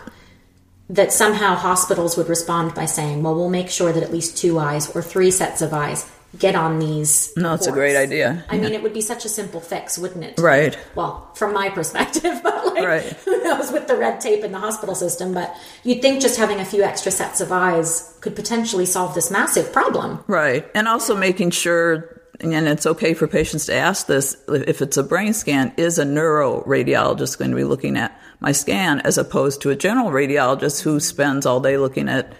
[0.91, 4.59] that somehow hospitals would respond by saying, well, we'll make sure that at least two
[4.59, 6.05] eyes or three sets of eyes
[6.37, 7.33] get on these.
[7.35, 8.45] No, it's a great idea.
[8.49, 10.39] I mean, it would be such a simple fix, wouldn't it?
[10.39, 10.77] Right.
[10.95, 13.03] Well, from my perspective, but like, Right.
[13.25, 15.33] who knows with the red tape in the hospital system.
[15.33, 19.31] But you'd think just having a few extra sets of eyes could potentially solve this
[19.31, 20.23] massive problem.
[20.27, 20.69] Right.
[20.75, 25.03] And also making sure, and it's okay for patients to ask this, if it's a
[25.03, 29.69] brain scan, is a neuroradiologist going to be looking at my scan as opposed to
[29.71, 32.31] a general radiologist who spends all day looking at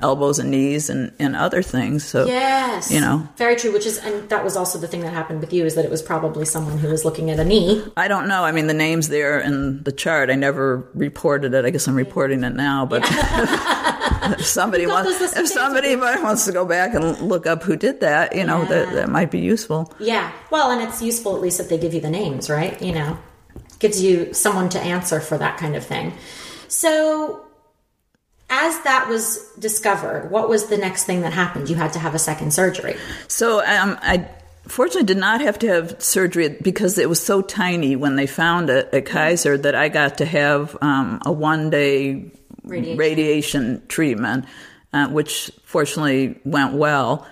[0.00, 2.04] elbows and knees and, and other things.
[2.04, 2.90] So, Yes.
[2.90, 5.52] you know, Very true, which is, and that was also the thing that happened with
[5.52, 7.84] you is that it was probably someone who was looking at a knee.
[7.96, 8.44] I don't know.
[8.44, 10.30] I mean, the name's there in the chart.
[10.30, 11.64] I never reported it.
[11.64, 13.02] I guess I'm reporting it now, but
[14.38, 18.34] if somebody wants, if somebody wants to go back and look up who did that,
[18.36, 19.92] you know, that, that might be useful.
[19.98, 20.30] Yeah.
[20.50, 22.80] Well, and it's useful at least that they give you the names, right?
[22.80, 23.18] You know,
[23.78, 26.12] gives you someone to answer for that kind of thing.
[26.68, 27.44] So,
[28.50, 31.68] as that was discovered, what was the next thing that happened?
[31.68, 32.96] You had to have a second surgery.
[33.28, 34.28] So um, I
[34.66, 38.70] fortunately did not have to have surgery because it was so tiny when they found
[38.70, 42.30] it at Kaiser that I got to have um, a one day
[42.64, 42.98] Radiation.
[42.98, 44.44] radiation, treatment,
[44.92, 47.26] uh, which fortunately went well.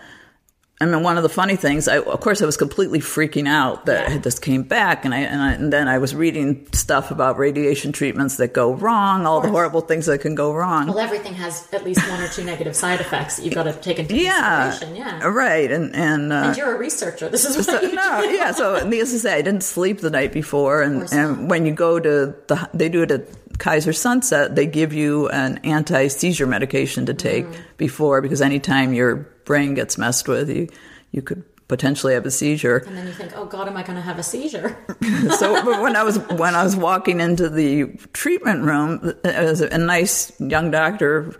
[0.79, 3.87] I mean, one of the funny things, I, of course, I was completely freaking out
[3.87, 4.19] that Yeah.
[4.19, 7.93] this came back, and I, and I and then I was reading stuff about radiation
[7.93, 10.89] treatments that go wrong, all the horrible things that can go wrong.
[10.89, 13.73] Well, everything has at least one or two negative side effects that you've got to
[13.73, 14.97] take into yeah, consideration.
[14.97, 15.27] Yeah.
[15.29, 17.31] right, and and uh, And you're a researcher.
[17.31, 18.33] This is what So, you no, do.
[18.33, 18.51] yeah.
[18.51, 21.99] So needless to say, I didn't sleep the night before, and, and when you go
[21.99, 23.23] to the, they do it at
[23.59, 24.55] Kaiser Sunset.
[24.55, 27.57] They give you an anti seizure medication to take Mm.
[27.77, 30.69] Before because anytime your brain gets messed with, you
[31.13, 32.79] you could potentially have a seizure.
[32.79, 34.77] And then you think, oh God, am I going to have a seizure?
[35.39, 39.79] so but when I was when I was walking into the treatment room, as a,
[39.79, 41.37] nice young doctor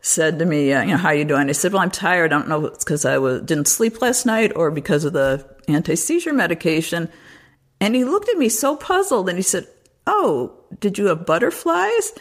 [0.00, 2.32] said to me, uh, "You know, how are you doing?" I said, "Well, I'm tired.
[2.32, 5.12] I don't know if it's because I was, didn't sleep last night or because of
[5.12, 7.08] the anti seizure medication."
[7.82, 9.66] And he looked at me so puzzled, and he said,
[10.06, 12.12] "Oh, did you have butterflies?"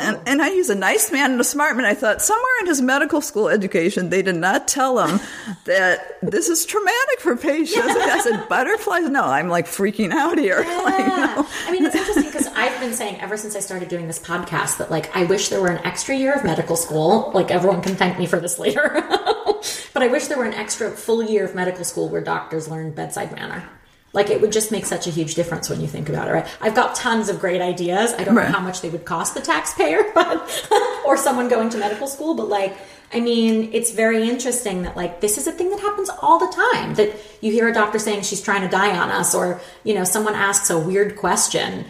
[0.00, 1.84] And, and I use a nice man and a smart man.
[1.84, 5.20] I thought somewhere in his medical school education, they did not tell him
[5.64, 7.86] that this is traumatic for patients.
[7.86, 9.08] I said, butterflies?
[9.08, 10.64] No, I'm like freaking out here.
[10.80, 11.46] Like, Yeah.
[11.66, 14.78] I mean, it's interesting because I've been saying ever since I started doing this podcast
[14.78, 17.30] that, like, I wish there were an extra year of medical school.
[17.34, 18.88] Like, everyone can thank me for this later.
[19.92, 22.92] but I wish there were an extra full year of medical school where doctors learn
[22.92, 23.68] bedside manner.
[24.12, 26.46] Like, it would just make such a huge difference when you think about it, right?
[26.60, 28.12] I've got tons of great ideas.
[28.14, 28.48] I don't Right.
[28.50, 30.68] know how much they would cost the taxpayer, but,
[31.06, 32.76] or someone going to medical school, but like,
[33.12, 36.46] I mean, it's very interesting that like this is a thing that happens all the
[36.52, 36.94] time.
[36.94, 40.04] That you hear a doctor saying she's trying to die on us, or you know,
[40.04, 41.84] someone asks a weird question,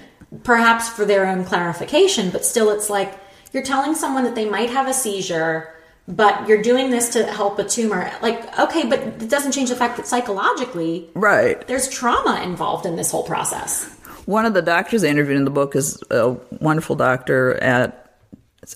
[0.45, 3.19] perhaps for their own clarification, but still, it's like
[3.53, 5.75] you're telling someone that they might have a seizure,
[6.11, 8.11] but you're doing this to help a tumor.
[8.21, 11.67] Like, okay, but it doesn't change the fact that psychologically right.
[11.69, 13.85] there's trauma involved in this whole process.
[14.27, 17.97] One of the doctors I interviewed in the book is a wonderful doctor at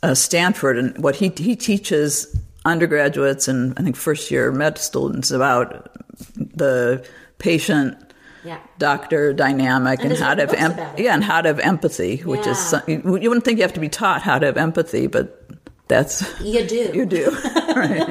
[0.02, 5.30] uh, Stanford, and what he he teaches undergraduates and I think first year med students
[5.30, 5.90] about
[6.36, 7.06] the
[7.38, 7.98] patient
[8.44, 8.58] Yeah.
[8.78, 12.46] doctor dynamic And and, how to have em- yeah and how to have empathy, which
[12.46, 12.80] is Yeah.
[13.04, 15.46] you, you wouldn't think you have to be taught how to have empathy, but
[15.88, 16.90] that's You do.
[16.94, 17.30] you do.
[17.76, 18.08] right.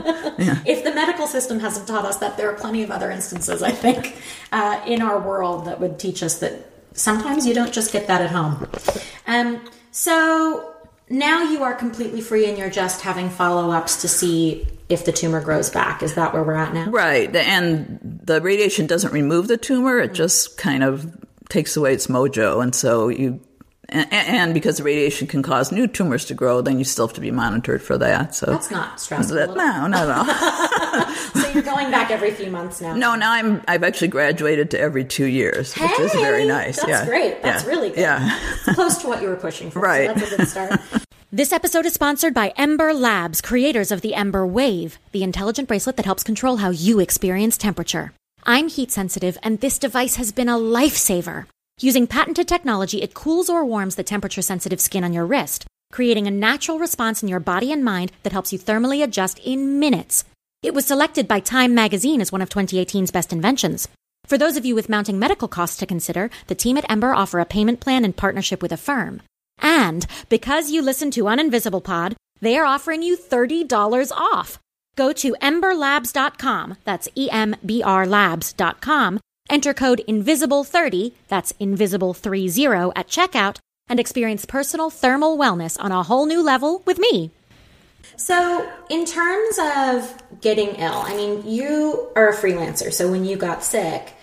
[0.66, 3.72] if the medical system hasn't taught us that, there are plenty of other instances, I
[3.72, 4.16] think,
[4.52, 8.22] uh, in our world that would teach us that sometimes you don't just get that
[8.22, 8.68] at home.
[9.28, 10.74] Um, so
[11.10, 15.12] now you are completely free and you're just having follow ups to see if the
[15.12, 16.04] tumor grows back.
[16.04, 16.90] Is that where we're at now?
[16.90, 17.34] Right.
[17.36, 21.16] And the radiation doesn't remove the tumor, it just kind of
[21.50, 22.62] takes away its mojo.
[22.62, 23.40] And so you
[23.90, 27.16] and, and because the radiation can cause new tumors to grow, then you still have
[27.16, 28.34] to be monitored for that.
[28.36, 29.36] So That's not stressful.
[29.36, 31.14] that, at no, not at all.
[31.34, 32.96] So you're going back every few months now.
[32.96, 36.78] no, now I'm I've actually graduated to every two years, which is very nice.
[36.78, 37.42] That's yeah, great.
[37.42, 37.70] That's yeah.
[37.70, 38.00] really good.
[38.00, 38.40] Yeah.
[38.68, 39.80] It's close to what you were pushing for.
[39.80, 40.08] so Right.
[40.16, 40.80] that's a good start.
[41.32, 45.96] This episode is sponsored by Embr Labs, creators of the Embr Wave, the intelligent bracelet
[45.96, 48.14] that helps control how you experience temperature.
[48.44, 51.46] I'm heat sensitive, and this device has been a lifesaver.
[51.80, 56.28] Using patented technology, it cools or warms the temperature sensitive skin on your wrist, creating
[56.28, 60.24] a natural response in your body and mind that helps you thermally adjust in minutes.
[60.62, 63.88] It was selected by Time magazine as one of 2018's best inventions.
[64.26, 67.40] For those of you with mounting medical costs to consider, the team at Embr offer
[67.40, 69.22] a payment plan in partnership with Affirm.
[69.60, 74.60] And because you listen to Uninvisible Pod, they are offering you $30 off.
[74.96, 79.20] Go to embrlabs.com, that's E M B R labs.com,
[79.54, 86.26] enter code INVISIBLE30, that's invisible30 at checkout, and experience personal thermal wellness on a whole
[86.26, 87.30] new level with me.
[88.18, 92.92] So, in terms of getting ill, I mean, you are a freelancer.
[92.92, 94.14] So, when you got sick,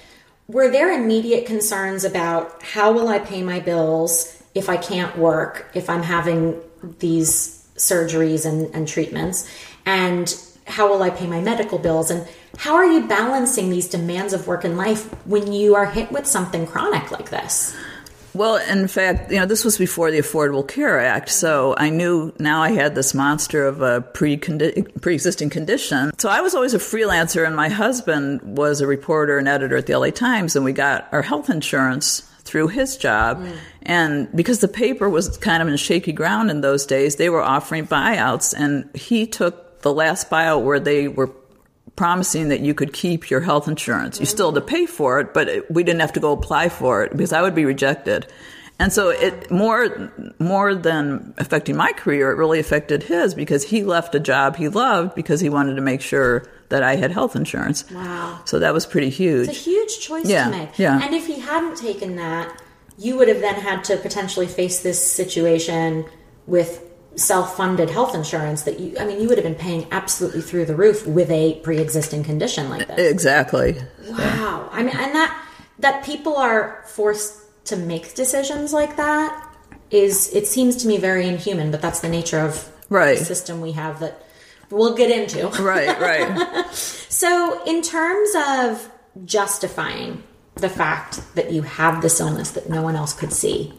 [0.48, 5.70] were there immediate concerns about how will I pay my bills if I can't work,
[5.74, 6.60] if I'm having
[6.98, 9.48] these surgeries and, and treatments?
[9.86, 10.34] And
[10.66, 12.10] how will I pay my medical bills?
[12.10, 12.26] And
[12.60, 16.26] how are you balancing these demands of work and life when you are hit with
[16.26, 17.74] something chronic like this?
[18.34, 22.34] Well, in fact, you know, this was before the Affordable Care Act, so I knew
[22.38, 26.12] now I had this monster of a pre pre-existing condition.
[26.18, 29.86] So I was always a freelancer, and my husband was a reporter and editor at
[29.86, 33.42] the LA Times, and we got our health insurance through his job.
[33.42, 33.56] Mm.
[33.84, 37.42] And because the paper was kind of in shaky ground in those days, they were
[37.42, 41.32] offering buyouts, and he took the last buyout where they were
[42.00, 44.18] promising that you could keep your health insurance.
[44.18, 46.70] You still had to pay for it, but it, we didn't have to go apply
[46.70, 48.26] for it because I would be rejected.
[48.78, 53.84] And so it more more than affecting my career, it really affected his because he
[53.84, 57.36] left a job he loved because he wanted to make sure that I had health
[57.36, 57.84] insurance.
[57.90, 58.40] Wow.
[58.46, 59.48] So that was pretty huge.
[59.48, 60.78] It's a huge choice Yeah, to make.
[60.78, 61.04] yeah.
[61.04, 62.62] And if he hadn't taken that,
[62.96, 66.06] you would have then had to potentially face this situation
[66.46, 66.70] with
[67.16, 70.76] self-funded health insurance that you I mean you would have been paying absolutely through the
[70.76, 73.10] roof with a pre-existing condition like this.
[73.10, 73.76] exactly.
[74.08, 74.68] Wow.
[74.72, 75.46] I mean and that
[75.80, 79.46] that people are forced to make decisions like that
[79.90, 83.18] is it seems to me very inhuman, but that's the nature of Right.
[83.18, 84.24] the system we have that
[84.70, 85.48] we'll get into.
[85.62, 86.66] Right, right.
[87.20, 88.90] So, in terms of
[89.24, 90.22] justifying
[90.54, 93.74] the fact that you have this illness that no one else could see,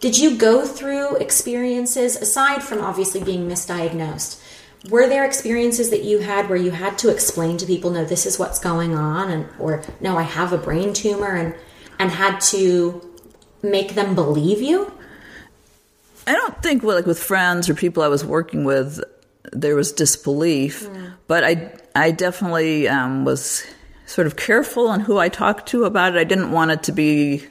[0.00, 4.42] did you go through experiences aside from obviously being misdiagnosed?
[4.88, 8.24] Were there experiences that you had where you had to explain to people, no, this
[8.24, 11.54] is what's going on, and or no, I have a brain tumor, and
[11.98, 13.06] and had to
[13.62, 14.90] make them believe you?
[16.26, 19.04] I don't think like with friends or people I was working with,
[19.52, 20.88] there was disbelief,
[21.26, 23.66] but I I definitely um, was
[24.06, 26.18] sort of careful on who I talked to about it.
[26.18, 27.44] I didn't want it to be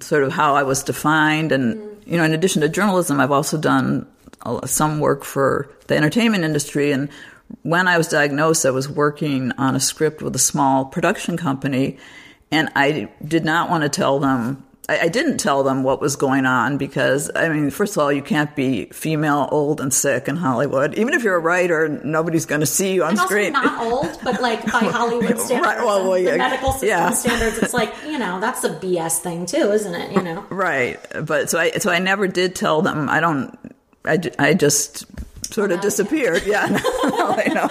[0.00, 2.10] sort of how I was defined, and mm-hmm.
[2.10, 4.06] you know, in addition to journalism, I've also done
[4.64, 6.90] some work for the entertainment industry.
[6.92, 7.08] And
[7.62, 11.98] when I was diagnosed, I was working on a script with a small production company,
[12.50, 14.64] and I did not want to tell them.
[14.88, 18.12] I, I didn't tell them what was going on because, I mean, first of all,
[18.12, 20.94] you can't be female, old, and sick in Hollywood.
[20.96, 23.52] Even if you're a writer, nobody's going to see you on And also screen.
[23.52, 27.10] not old, but like by Hollywood standards, Right, well, well, yeah, the medical system yeah.
[27.10, 30.12] standards, it's like you know that's a BS thing too, isn't it?
[30.12, 30.44] You know.
[30.50, 33.08] Right, but so I so I never did tell them.
[33.08, 33.56] I don't.
[34.04, 35.06] I, I just
[35.50, 36.42] sort of disappeared.
[36.46, 36.78] Yeah, no,
[37.36, 37.68] I know.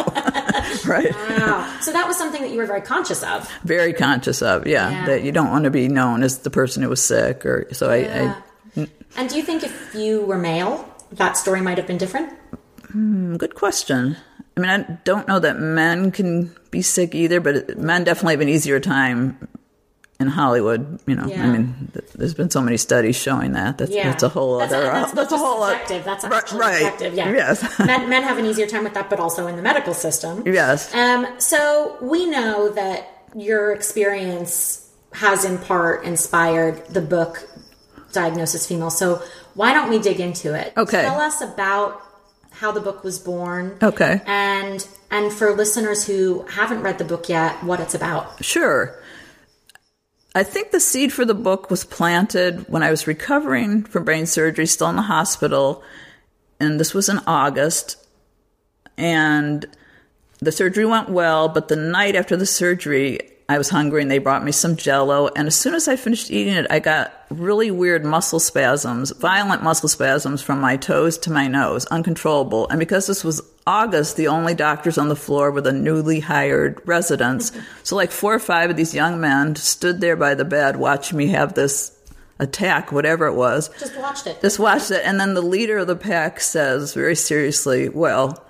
[0.92, 1.78] right, Wow.
[1.82, 3.50] So that was something that you were very conscious of.
[3.64, 4.68] very conscious of.
[4.68, 5.06] Yeah, Yeah.
[5.08, 7.90] that you don't want to be known as the person who was sick, or so
[7.90, 7.98] I.
[7.98, 8.42] Yeah.
[9.18, 12.32] And do you think if you were male, that story might have been different?
[12.94, 14.16] I good question.
[14.56, 18.42] I mean, I don't know that men can be sick either, but men definitely have
[18.42, 19.48] an easier time
[20.22, 21.00] in Hollywood.
[21.08, 21.44] You know, Yeah.
[21.44, 23.78] I mean, th- there's been so many studies showing that.
[23.80, 24.86] That's, Yeah, that's a whole that's, other.
[24.86, 25.62] That's, that's a whole.
[25.66, 26.04] subjective.
[26.06, 26.76] That's actually right.
[26.82, 27.14] subjective.
[27.16, 27.32] Yeah.
[27.32, 27.80] Yes.
[27.92, 30.44] men, men have an easier time with that, but also in the medical system.
[30.46, 30.94] Yes.
[30.94, 37.48] Um, so we know that your experience has in part inspired the book
[38.14, 38.90] Diagnosis Female.
[38.90, 39.22] So
[39.56, 40.74] why don't we dig into it?
[40.78, 41.02] Okay.
[41.02, 42.02] Tell us about
[42.52, 43.78] how the book was born.
[43.82, 44.22] Okay.
[44.26, 48.44] And and for listeners who haven't read the book yet, what it's about.
[48.44, 49.01] Sure.
[50.34, 54.26] I think the seed for the book was planted when I was recovering from brain
[54.26, 55.84] surgery, still in the hospital,
[56.60, 57.98] and this was in August.
[58.98, 59.66] And
[60.40, 64.20] the surgery went well, but the night after the surgery, I was hungry and they
[64.20, 65.28] brought me some jello.
[65.36, 69.64] And as soon as I finished eating it, I got really weird muscle spasms, violent
[69.64, 72.70] muscle spasms from my toes to my nose, uncontrollable.
[72.70, 76.82] And because this was August, the only doctors on the floor were the newly hired
[76.86, 77.52] residents.
[77.84, 81.18] so, like four or five of these young men stood there by the bed watching
[81.18, 81.98] me have this
[82.40, 83.70] attack, whatever it was.
[83.80, 84.42] Just watched it.
[84.42, 85.02] Just watched it.
[85.06, 88.44] And then the leader of the pack says very seriously, Well,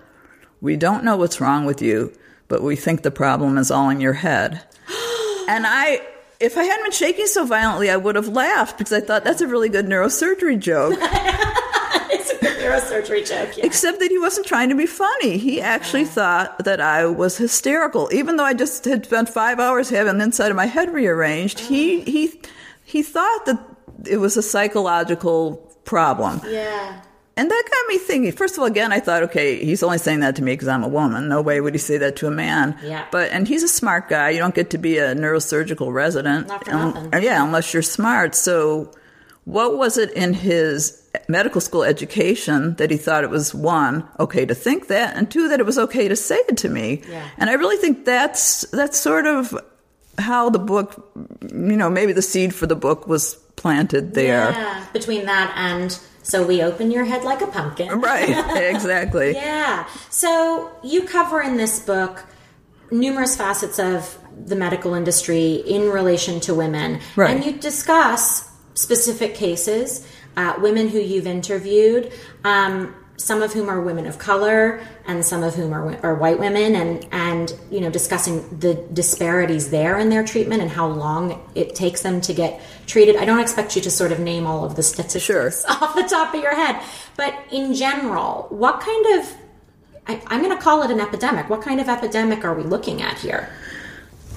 [0.62, 2.14] we don't know what's wrong with you,
[2.48, 4.64] but we think the problem is all in your head.
[5.50, 6.02] and I,
[6.40, 9.42] if I hadn't been shaking so violently, I would have laughed because I thought that's
[9.42, 10.98] a really good neurosurgery joke.
[12.80, 13.58] neurosurgery joke.
[13.58, 13.66] Yeah.
[13.66, 15.38] Except that he wasn't trying to be funny.
[15.38, 19.90] He actually thought that I was hysterical, even though I just had spent five hours
[19.90, 21.60] having the inside of my head rearranged.
[21.60, 22.40] He he
[22.84, 23.60] he thought that
[24.10, 26.42] it was a psychological problem.
[26.48, 27.02] Yeah.
[27.38, 28.32] And that got me thinking.
[28.34, 30.84] First of all, again, I thought, okay, he's only saying that to me because I'm
[30.84, 31.30] a woman.
[31.30, 32.78] No way would he say that to a man.
[32.84, 33.06] Yeah.
[33.10, 34.32] But and he's a smart guy.
[34.32, 36.48] You don't get to be a neurosurgical resident.
[36.50, 37.24] Not for Um, nothing.
[37.24, 38.36] yeah, unless you're smart.
[38.36, 38.92] So,
[39.46, 44.46] what was it in his medical school education that he thought it was one okay
[44.46, 47.02] to think that, and two that it was okay to say it to me?
[47.10, 47.28] Yeah.
[47.38, 49.58] And I really think that's that's sort of
[50.18, 54.52] how the book, you know, maybe the seed for the book was planted there.
[54.52, 54.86] Yeah.
[54.94, 57.90] Between that and so we open your head like a pumpkin.
[58.02, 59.32] Right, exactly.
[59.36, 59.88] Yeah.
[60.10, 62.26] So you cover in this book
[62.92, 67.00] numerous facets of the medical industry in relation to women.
[67.16, 67.36] Right.
[67.36, 70.08] And you discuss specific cases,
[70.38, 72.12] uh, women who you've interviewed,
[72.44, 76.40] um, some of whom are women of color and some of whom are, are white
[76.40, 81.48] women and, and, you know, discussing the disparities there in their treatment and how long
[81.54, 83.16] it takes them to get treated.
[83.16, 85.48] I don't expect you to sort of name all of the statistics Sure.
[85.70, 86.82] off the top of your head,
[87.16, 89.36] but in general, what kind of
[90.08, 91.50] I, I'm going to call it an epidemic.
[91.50, 93.50] What kind of epidemic are we looking at here?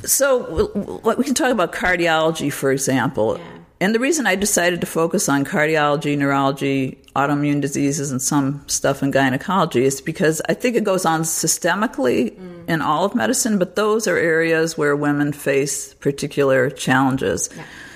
[0.05, 0.71] So
[1.17, 3.39] we can talk about cardiology, for example.
[3.39, 3.54] Yeah.
[3.81, 9.03] And the reason I decided to focus on cardiology, neurology, autoimmune diseases, and some stuff
[9.03, 12.69] in gynecology is because I think it goes on systemically mm.
[12.69, 17.51] in all of medicine, but those are areas where women face particular challenges.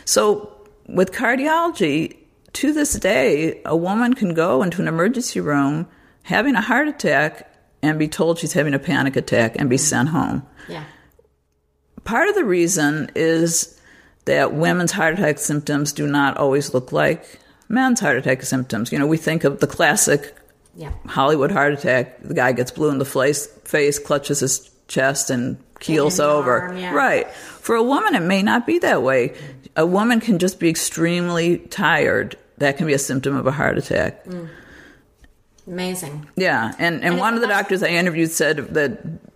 [0.05, 0.53] So
[0.88, 2.17] with cardiology,
[2.55, 5.87] to this day, a woman can go into an emergency room
[6.23, 9.81] having a heart attack and be told she's having a panic attack and be mm.
[9.81, 10.85] sent home Yeah.
[12.05, 13.78] part of the reason is
[14.29, 17.25] that women's heart attack symptoms do not always look like
[17.69, 18.93] men's heart attack symptoms.
[18.93, 20.35] You know, we think of the classic
[20.77, 20.93] Yeah.
[21.07, 22.23] Hollywood heart attack.
[22.23, 26.61] The guy gets blue in the face, face clutches his chest, and keels over.
[26.61, 26.93] arm, yeah.
[26.95, 27.29] Right.
[27.31, 29.35] For a woman, it may not be that way.
[29.77, 32.37] A woman can just be extremely tired.
[32.59, 34.25] That can be a symptom of a heart attack.
[34.25, 34.49] Mm.
[35.67, 36.27] Amazing.
[36.37, 39.28] Yeah, and, and, And one of the doctors I interviewed said that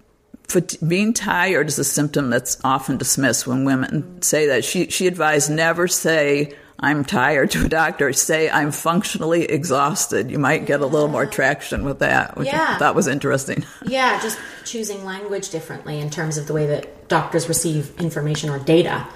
[0.87, 4.65] being tired is a symptom that's often dismissed when women say that.
[4.65, 8.13] She she advised never say I'm tired to a doctor.
[8.13, 10.31] Say I'm functionally exhausted.
[10.31, 12.73] You might get a little more traction with that, which Yeah.
[12.75, 13.65] I thought was interesting.
[13.87, 18.59] Yeah, just choosing language differently in terms of the way that doctors receive information or
[18.59, 19.07] data,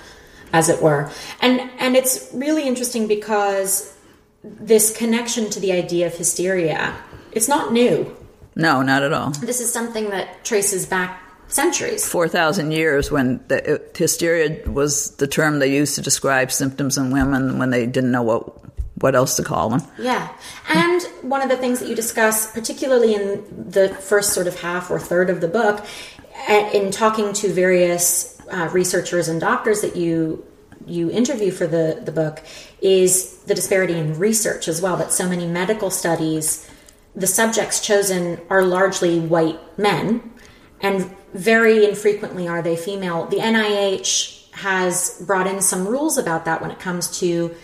[0.53, 1.11] as it were.
[1.41, 3.93] And and it's really interesting because
[4.45, 6.95] this connection to the idea of hysteria,
[7.33, 8.17] it's not new.
[8.55, 9.31] No, not at all.
[9.31, 12.07] This is something that traces back centuries.
[12.07, 16.99] Four thousand years when the, it, hysteria was the term they used to describe symptoms
[16.99, 18.43] in women when they didn't know what
[19.01, 19.83] what else to call them.
[19.99, 20.29] Yeah.
[20.69, 24.91] And one of the things that you discuss, particularly in the first sort of half
[24.91, 25.85] or third of the book,
[26.49, 30.45] uh, in talking to various uh, researchers and doctors that you
[30.87, 32.43] you interview for the, the book,
[32.81, 34.97] is the disparity in research as well.
[34.97, 36.71] That so many medical studies,
[37.15, 40.33] the subjects chosen are largely white men,
[40.81, 43.27] and very infrequently are they female.
[43.27, 47.55] The NIH has brought in some rules about that when it comes to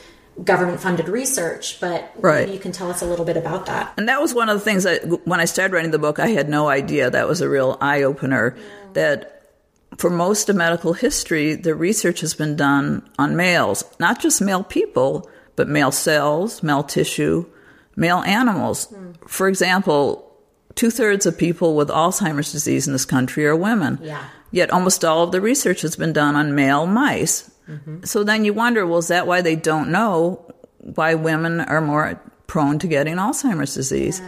[0.45, 2.41] government funded research, but Right.
[2.41, 3.93] maybe you can tell us a little bit about that.
[3.97, 6.29] And that was one of the things that when I started writing the book, I
[6.29, 7.11] had no idea.
[7.11, 8.57] That was a real eye opener.
[8.95, 9.43] That
[9.99, 14.63] for most of medical history, the research has been done on males, not just male
[14.63, 17.45] people, but male cells, male tissue,
[17.95, 18.87] male animals.
[18.87, 19.13] Hmm.
[19.27, 20.32] For example,
[20.75, 23.99] two thirds of people with Alzheimer's disease in this country are women.
[24.03, 24.25] Yeah.
[24.51, 27.51] Yet almost all of the research has been done on male mice.
[27.69, 28.05] Mm-hmm.
[28.05, 30.45] So then you wonder, well, is that why they don't know
[30.79, 34.21] why women are more prone to getting Alzheimer's disease?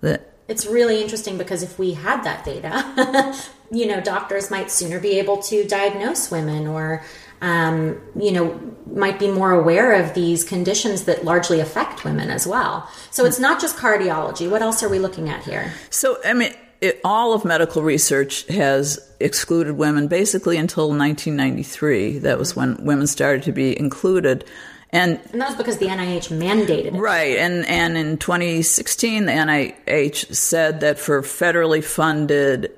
[0.00, 3.34] That It's really interesting because if we had that data,
[3.70, 7.02] you know, doctors might sooner be able to diagnose women or,
[7.44, 12.46] um, you know, might be more aware of these conditions that largely affect women as
[12.46, 12.88] well.
[13.10, 14.50] So it's not just cardiology.
[14.50, 15.70] What else are we looking at here?
[15.90, 22.20] So, I mean, it, all of medical research has excluded women basically until 1993.
[22.20, 24.46] That was when women started to be included.
[24.88, 26.98] And, and that was because the NIH mandated it.
[26.98, 27.36] Right.
[27.36, 32.70] And, and in 2016, the NIH said that for federally funded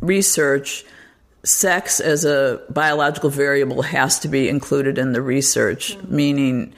[0.00, 0.84] research,
[1.44, 6.16] sex as a biological variable has to be included in the research, mm-hmm.
[6.16, 6.74] meaning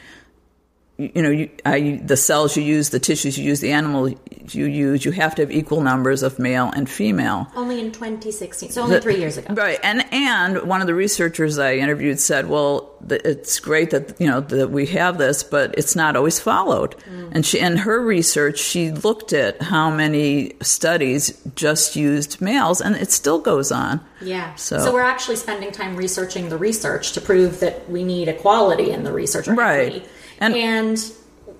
[0.96, 4.10] you know, you, I, the cells you use, the tissues you use, the animal
[4.50, 7.48] you use, you have to have equal numbers of male and female.
[7.56, 9.54] Only in 2016, so only the, three years ago.
[9.54, 14.28] Right, and and one of the researchers I interviewed said, "Well, it's great that you
[14.28, 17.32] know that we have this, but it's not always followed." Mm.
[17.32, 22.94] And she, in her research, she looked at how many studies just used males, and
[22.94, 24.00] it still goes on.
[24.20, 24.54] Yeah.
[24.54, 28.92] So, so we're actually spending time researching the research to prove that we need equality
[28.92, 29.48] in the research.
[29.48, 29.86] Right.
[29.86, 30.08] Equity
[30.38, 31.12] and, and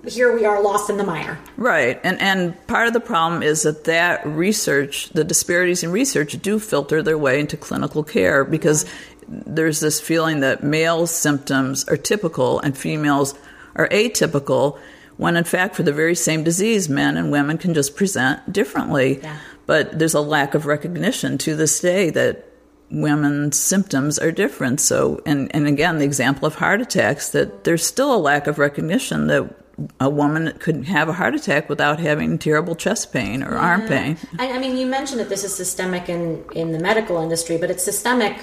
[0.07, 1.39] here we are lost in the mire.
[1.57, 1.99] Right.
[2.03, 6.59] And and part of the problem is that that research, the disparities in research do
[6.59, 8.85] filter their way into clinical care because
[9.27, 13.33] there's this feeling that male symptoms are typical and females
[13.75, 14.79] are atypical
[15.17, 19.19] when in fact for the very same disease men and women can just present differently.
[19.21, 19.37] Yeah.
[19.65, 22.45] But there's a lack of recognition to this day that
[22.91, 24.79] women's symptoms are different.
[24.79, 28.57] So, and, and again, the example of heart attacks, that there's still a lack of
[28.59, 29.53] recognition that
[29.99, 33.59] a woman could have a heart attack without having terrible chest pain or yeah.
[33.59, 34.17] arm pain.
[34.39, 37.69] I, I mean, you mentioned that this is systemic in, in the medical industry, but
[37.69, 38.37] it's systemic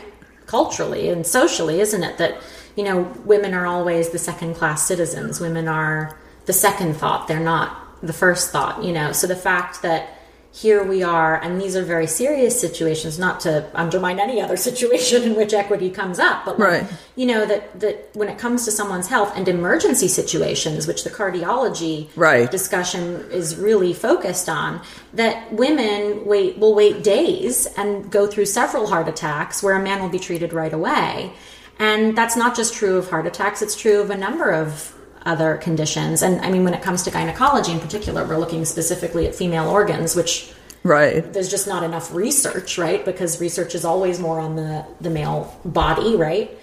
[0.47, 2.18] culturally and socially, isn't it?
[2.18, 2.36] That,
[2.76, 5.40] you know, women are always the second class citizens.
[5.40, 7.28] Women are the second thought.
[7.28, 9.12] They're not the first thought, you know.
[9.12, 10.11] So the fact that
[10.55, 15.22] here we are, and these are very serious situations, not to undermine any other situation
[15.22, 16.86] in which equity comes up, but right.
[17.16, 21.11] you know that that when it comes to someone's health and emergency situations, which the
[21.11, 22.50] cardiology right.
[22.50, 24.82] discussion is really focused on,
[25.14, 30.03] that women wait will wait days and go through several heart attacks where a man
[30.03, 31.32] will be treated right away.
[31.78, 34.94] And that's not just true of heart attacks, it's true of a number of
[35.25, 36.23] other conditions.
[36.23, 39.68] And I mean, when it comes to gynecology in particular, we're looking specifically at female
[39.68, 40.53] organs, which
[40.85, 43.05] right there's just not enough research, right?
[43.05, 46.57] Because research is always more on the the male body, right?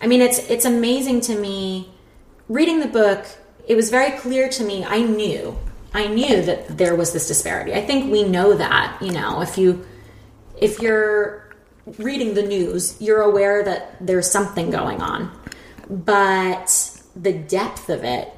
[0.00, 1.90] I mean, it's it's amazing to me
[2.48, 3.26] reading the book.
[3.66, 4.84] It was very clear to me.
[4.84, 5.58] I knew,
[5.92, 7.74] I knew that there was this disparity.
[7.74, 8.98] I think we know that.
[9.00, 9.86] You know, if you
[10.58, 11.54] if you're
[11.98, 15.30] reading the news, you're aware that there's something going on,
[15.88, 18.32] but the depth of it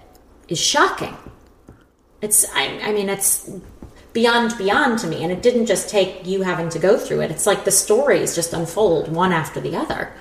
[0.48, 1.16] is shocking.
[2.22, 3.50] It's, I, I mean, it's
[4.12, 7.30] beyond beyond to me and it didn't just take you having to go through it
[7.30, 10.12] it's like the stories just unfold one after the other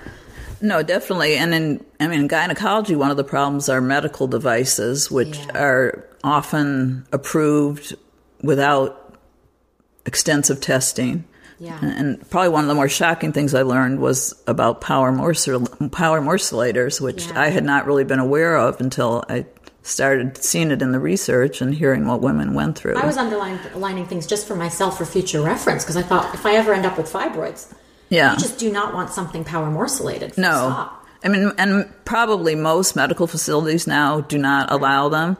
[0.62, 5.10] no definitely and in i mean in gynecology one of the problems are medical devices
[5.10, 5.58] which yeah.
[5.58, 7.95] are often approved
[8.43, 9.18] without
[10.05, 11.24] extensive testing
[11.60, 11.80] yeah.
[11.82, 16.22] And probably one of the more shocking things I learned was about power, morcel- power
[16.22, 17.41] morcellators, which yeah.
[17.41, 19.45] I had not really been aware of until I
[19.82, 22.95] started seeing it in the research and hearing what women went through.
[22.95, 26.55] I was underlining things just for myself for future reference because I thought if I
[26.55, 27.74] ever end up with fibroids,
[28.10, 28.34] yeah.
[28.34, 30.38] you just do not want something power morcellated.
[30.38, 30.51] No.
[30.51, 31.05] Stop.
[31.24, 35.38] I mean, and probably most medical facilities now do not allow them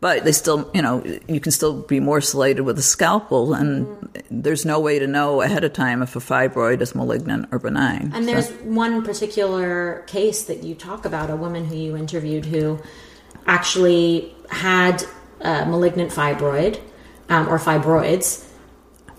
[0.00, 4.22] but they still, you know, you can still be morcellated with a scalpel, and mm.
[4.30, 8.10] there's no way to know ahead of time if a fibroid is malignant or benign.
[8.14, 8.32] And so.
[8.32, 12.80] there's one particular case that you talk about a woman who you interviewed who
[13.46, 15.04] actually had
[15.40, 16.80] a malignant fibroid
[17.28, 18.46] um, or fibroids,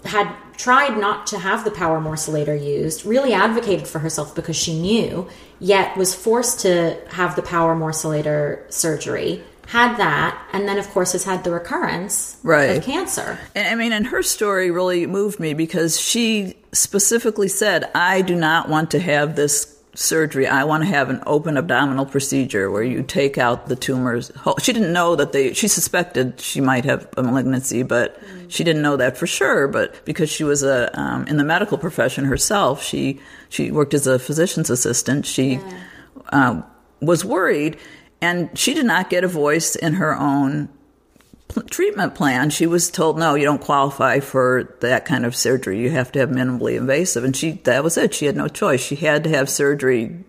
[0.06, 4.80] had tried not to have the power morcellator used, really advocated for herself because she
[4.80, 5.28] knew,
[5.60, 11.14] yet was forced to have the power morcellator surgery had that, and then of course
[11.14, 12.78] has had the recurrence right.
[12.78, 13.40] of cancer.
[13.56, 18.36] And, I mean, and her story really moved me because she specifically said, "I do
[18.36, 22.82] not want to have this." surgery i want to have an open abdominal procedure where
[22.82, 27.10] you take out the tumors she didn't know that they she suspected she might have
[27.18, 28.50] a malignancy but mm.
[28.50, 31.78] she didn't know that for sure but because she was a um, in the medical
[31.78, 33.20] profession herself she
[33.50, 35.78] she worked as a physician's assistant she yeah.
[36.32, 36.62] uh,
[37.02, 37.78] was worried
[38.22, 40.70] and she did not get a voice in her own
[41.70, 42.50] treatment plan.
[42.50, 45.80] She was told, no, you don't qualify for that kind of surgery.
[45.80, 47.24] You have to have minimally invasive.
[47.24, 48.14] And she, that was it.
[48.14, 48.82] She had no choice.
[48.82, 50.24] She had to have surgery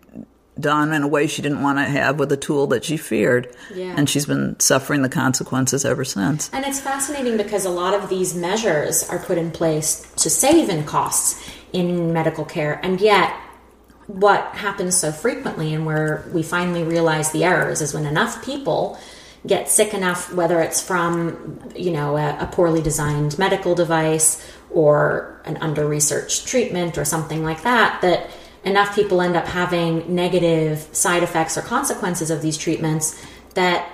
[0.58, 3.54] done in a way she didn't want to have with a tool that she feared.
[3.74, 3.94] Yeah.
[3.96, 6.50] And she's been suffering the consequences ever since.
[6.52, 10.68] And it's fascinating because a lot of these measures are put in place to save
[10.68, 12.80] in costs in medical care.
[12.82, 13.34] And yet,
[14.20, 18.98] what happens so frequently and where we finally realize the errors is when enough people
[19.46, 25.40] get sick enough whether it's from you know a, a poorly designed medical device or
[25.44, 28.30] an under researched treatment or something like that, that
[28.64, 33.20] enough people end up having negative side effects or consequences of these treatments
[33.54, 33.88] that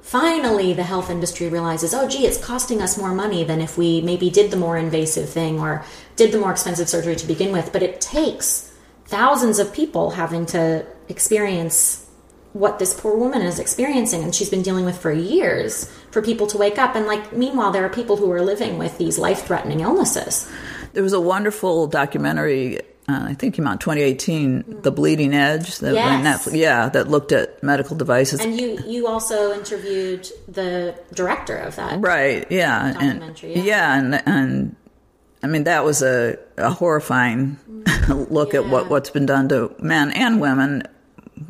[0.00, 4.00] finally the health industry realizes, oh, gee, it's costing us more money than if we
[4.00, 5.84] maybe did the more invasive thing or
[6.16, 7.72] did the more expensive surgery to begin with.
[7.72, 8.65] But it takes
[9.06, 12.06] thousands of people having to experience
[12.52, 16.46] what this poor woman is experiencing and she's been dealing with for years for people
[16.46, 19.80] to wake up and like meanwhile there are people who are living with these life-threatening
[19.80, 20.50] illnesses
[20.94, 25.78] there was a wonderful documentary uh, I think came out in 2018, The Bleeding Edge.
[25.78, 26.26] That yes.
[26.26, 28.40] Netflix, yeah, that looked at medical devices.
[28.40, 32.50] And you you also interviewed the director of that, right?
[32.50, 33.54] Yeah, documentary.
[33.54, 33.94] And, yeah.
[33.94, 34.76] yeah, and and
[35.46, 37.56] I mean that was a, a horrifying
[38.08, 38.60] look Yeah.
[38.60, 40.82] at what what's been done to men and women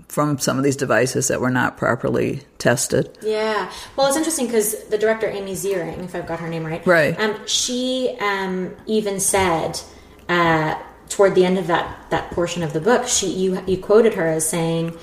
[0.09, 3.17] from some of these devices that were not properly tested.
[3.23, 3.71] Yeah.
[3.97, 7.19] Well, it's interesting because the director Amy Ziering, if I've got her name right, Right.
[7.19, 9.81] Um, she um, even said
[10.29, 10.75] uh,
[11.09, 14.27] toward the end of that that portion of the book, she you you quoted her
[14.27, 14.95] as saying,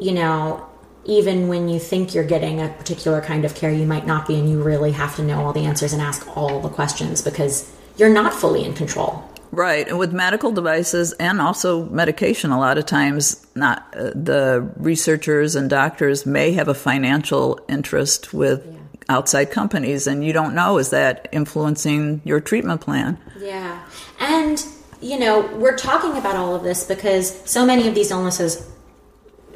[0.00, 0.66] you know.
[1.04, 4.38] Even when you think you're getting a particular kind of care, you might not be,
[4.38, 7.68] and you really have to know all the answers and ask all the questions because
[7.96, 9.24] you're not fully in control.
[9.50, 14.72] Right, and with medical devices and also medication, a lot of times not uh, the
[14.76, 18.66] researchers and doctors may have a financial interest with
[19.10, 23.18] outside companies, and you don't know is that influencing your treatment plan.
[23.38, 23.84] Yeah.
[24.18, 24.64] And,
[25.02, 28.66] you know, we're talking about all of this because so many of these illnesses,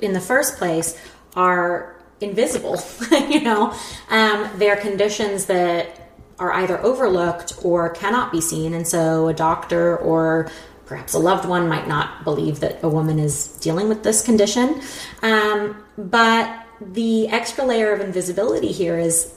[0.03, 1.01] in the first place,
[1.35, 2.79] are invisible.
[3.31, 3.75] you know,
[4.11, 6.06] um, they're conditions that
[6.39, 8.75] are either overlooked or cannot be seen.
[8.75, 10.51] And so a doctor or
[10.85, 14.81] perhaps a loved one might not believe that a woman is dealing with this condition.
[15.23, 19.35] Um, but the extra layer of invisibility here is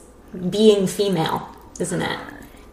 [0.50, 1.48] being female,
[1.78, 2.20] isn't it?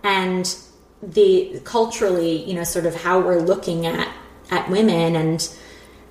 [0.03, 0.55] And
[1.01, 4.09] the culturally, you know, sort of how we're looking at
[4.49, 5.49] at women and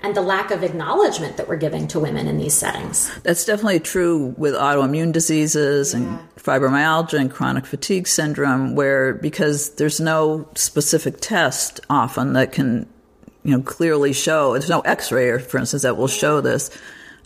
[0.06, 3.12] and the lack of acknowledgement that we're giving to women in these settings.
[3.24, 9.98] That's definitely true with autoimmune diseases and fibromyalgia and chronic fatigue syndrome, where because there's
[9.98, 12.88] no specific test often that can,
[13.42, 14.52] you know, clearly show.
[14.52, 16.70] There's no X-ray, for instance, that will show this.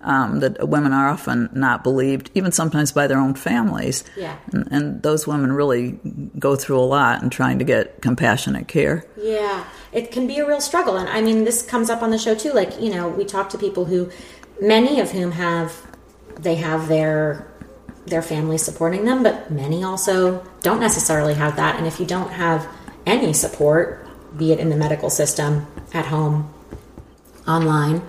[0.03, 4.03] Um, that women are often not believed, even sometimes by their own families.
[4.17, 4.39] Yeah.
[4.51, 6.01] And, and those women really
[6.39, 9.05] go through a lot in trying to get compassionate care.
[9.19, 9.63] Yeah,
[9.93, 10.97] it can be a real struggle.
[10.97, 12.53] And I mean, this comes up on the show too.
[12.53, 14.11] Like, you know, we talk to people who,
[14.61, 15.75] many of whom have,
[16.39, 17.47] they have their
[18.07, 21.77] their family supporting them, but many also don't necessarily have that.
[21.77, 22.67] And if you don't have
[23.07, 26.53] any support, be it in the medical system, at home,
[27.47, 28.03] online,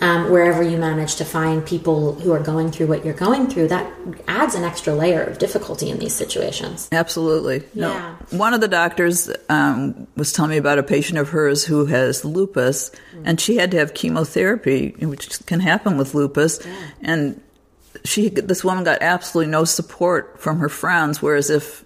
[0.00, 3.68] um, wherever you manage to find people who are going through what you're going through,
[3.68, 3.90] that
[4.28, 6.88] adds an extra layer of difficulty in these situations.
[6.92, 7.64] Absolutely.
[7.74, 7.92] No.
[7.92, 8.16] Yeah.
[8.30, 12.24] One of the doctors um, was telling me about a patient of hers who has
[12.24, 12.90] lupus,
[13.24, 16.60] and she had to have chemotherapy, which can happen with lupus,
[17.00, 17.40] and
[18.04, 21.22] she this woman got absolutely no support from her friends.
[21.22, 21.84] Whereas if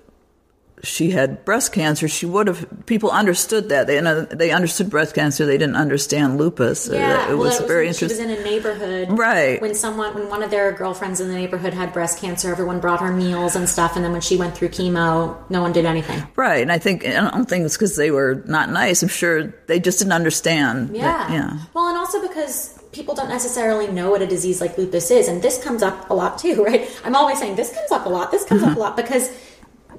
[0.82, 2.66] she had breast cancer, she would have.
[2.86, 4.00] People understood that they
[4.36, 5.44] they understood breast cancer.
[5.46, 6.88] They didn't understand lupus.
[6.88, 8.30] Uh, Yeah, it was well, very She was interesting.
[8.30, 9.60] in a neighborhood, Right.
[9.60, 13.00] When someone, when one of their girlfriends in the neighborhood had breast cancer, everyone brought
[13.00, 13.94] her meals and stuff.
[13.96, 16.22] And then when she went through chemo, no one did anything.
[16.36, 19.02] Right, and I think I don't think it's because they were not nice.
[19.02, 20.90] I'm sure they just didn't understand.
[20.90, 21.58] that- Yeah, yeah.
[21.74, 25.42] Well, and also because people don't necessarily know what a disease like lupus is, and
[25.42, 26.88] this comes up a lot too, right?
[27.04, 28.30] I'm always saying this comes up a lot.
[28.30, 29.30] This comes up a lot because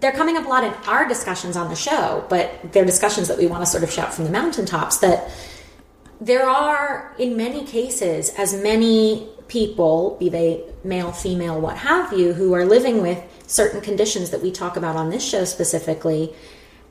[0.02, 3.38] they're coming up a lot in our discussions on the show, but they're discussions that
[3.38, 5.32] we want to sort of shout from the mountaintops that
[6.20, 12.34] there are, in many cases, as many people, be they male, female, what have you,
[12.34, 16.34] who are living with certain conditions that we talk about on this show specifically,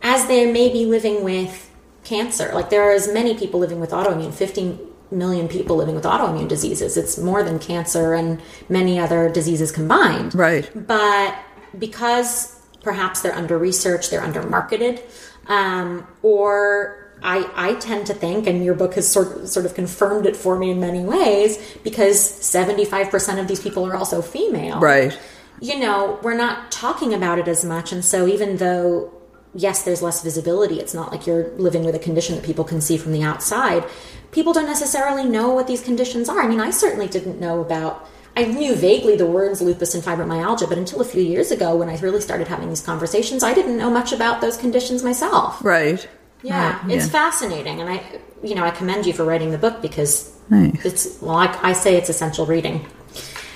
[0.02, 1.70] as they may be living with
[2.04, 2.50] cancer.
[2.54, 4.78] Like there are as many people living with autoimmune, 15
[5.10, 6.96] million people living with autoimmune diseases.
[6.96, 10.34] It's more than cancer and many other diseases combined.
[10.34, 10.70] Right.
[10.86, 11.36] But
[11.78, 15.02] because perhaps they're under researched, they're under marketed,
[15.46, 20.26] um, or I, I tend to think, and your book has sort, sort of confirmed
[20.26, 24.80] it for me in many ways, because 75% of these people are also female.
[24.80, 25.18] Right.
[25.60, 27.92] You know, we're not talking about it as much.
[27.92, 29.12] And so even though,
[29.54, 32.80] yes, there's less visibility, it's not like you're living with a condition that people can
[32.80, 33.84] see from the outside.
[34.30, 36.40] People don't necessarily know what these conditions are.
[36.40, 40.68] I mean, I certainly didn't know about I knew vaguely the words lupus and fibromyalgia,
[40.68, 43.76] but until a few years ago, when I really started having these conversations, I didn't
[43.76, 45.62] know much about those conditions myself.
[45.64, 46.08] Right.
[46.42, 47.12] Yeah, Right, it's yeah.
[47.12, 48.02] fascinating, and I,
[48.42, 50.84] you know, I commend you for writing the book because Nice.
[50.86, 52.86] it's well, I, I say it's essential reading.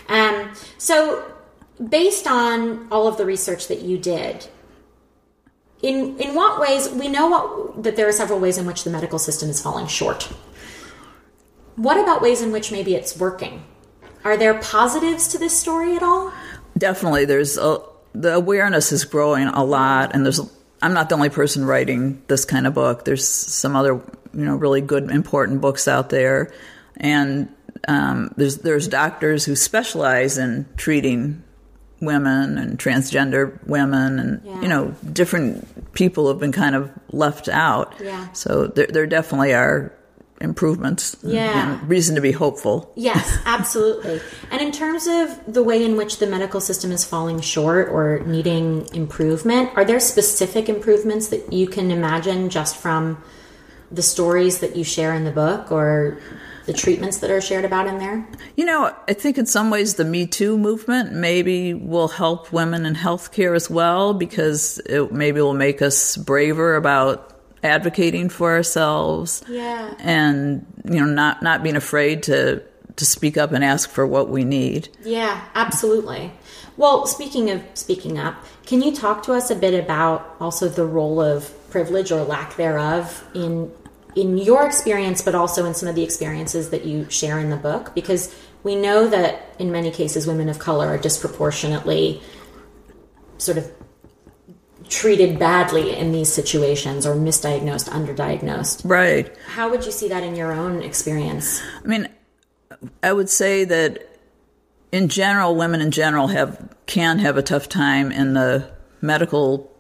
[0.09, 1.25] Um, so,
[1.89, 4.47] based on all of the research that you did,
[5.81, 8.91] in in what ways we know what that there are several ways in which the
[8.91, 10.25] medical system is falling short.
[11.77, 13.65] What about ways in which maybe it's working?
[14.25, 16.33] Are there positives to this story at all?
[16.79, 17.79] Definitely, there's a,
[18.15, 20.41] the awareness is growing a lot, and there's.
[20.83, 23.05] I'm not the only person writing this kind of book.
[23.07, 23.95] There's some other,
[24.35, 26.53] you know, really good, important books out there,
[26.97, 27.49] and
[27.89, 31.43] um, there's there's doctors who specialize in treating
[32.01, 34.61] women and transgender women and Yeah.
[34.61, 38.31] you know different people have been kind of left out Yeah.
[38.33, 39.91] so there, there definitely are
[40.45, 41.73] improvements Yeah.
[41.81, 44.21] and reason to be hopeful Yes, absolutely.
[44.53, 48.21] and in terms of the way in which the medical system is falling short or
[48.27, 53.23] needing improvement, are there specific improvements that you can imagine just from
[53.91, 56.19] the stories that you share in the book or
[56.67, 58.27] the treatments that are shared about in there?
[58.57, 62.87] You know, I think in some ways the Me Too movement maybe will help women
[62.87, 67.34] in healthcare as well because it maybe will make us braver about
[67.65, 69.43] advocating for ourselves.
[69.49, 69.95] Yeah.
[69.99, 72.63] And you know, not not being afraid to
[72.97, 74.89] to speak up and ask for what we need.
[75.03, 76.31] Yeah, absolutely.
[76.77, 78.37] Well, speaking of speaking up,
[78.67, 82.57] can you talk to us a bit about also the role of privilege or lack
[82.57, 83.73] thereof in
[84.15, 87.57] in your experience, but also in some of the experiences that you share in the
[87.57, 87.95] book?
[87.95, 92.23] Because we know that in many cases, women of color are disproportionately
[93.39, 93.71] sort of
[94.89, 98.83] treated badly in these situations or misdiagnosed, underdiagnosed.
[98.85, 99.35] Right.
[99.47, 101.63] How would you see that in your own experience?
[101.83, 102.09] I mean,
[103.03, 104.19] I would say that
[104.93, 108.71] in general, women in general have can have a tough time in the
[109.01, 109.71] medical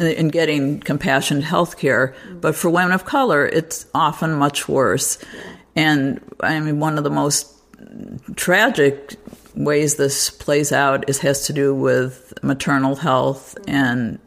[0.00, 5.18] in getting compassionate health care, but for women of color, it's often much worse.
[5.74, 7.52] And I mean, one of the most
[8.34, 9.16] tragic
[9.54, 14.18] ways this plays out is has to do with maternal health and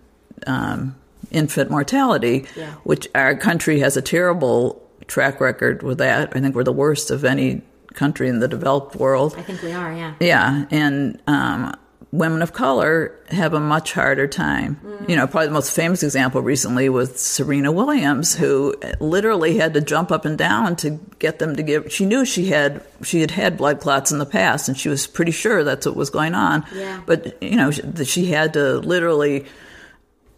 [0.48, 0.96] um,
[1.32, 2.72] infant mortality, Yeah.
[2.84, 6.32] which our country has a terrible track record with that.
[6.36, 7.62] I think we're the worst of any
[7.94, 9.36] country in the developed world.
[9.38, 10.14] I think we are, yeah.
[10.20, 11.76] Yeah, and um,
[12.12, 14.80] women of color have a much harder time.
[15.08, 19.82] You know, probably the most famous example recently was Serena Williams, who literally had to
[19.82, 21.92] jump up and down to get them to give.
[21.92, 25.08] She knew she had she had had blood clots in the past, and she was
[25.08, 26.66] pretty sure that's what was going on.
[26.74, 27.02] Yeah.
[27.06, 29.46] But you know, she, she had to literally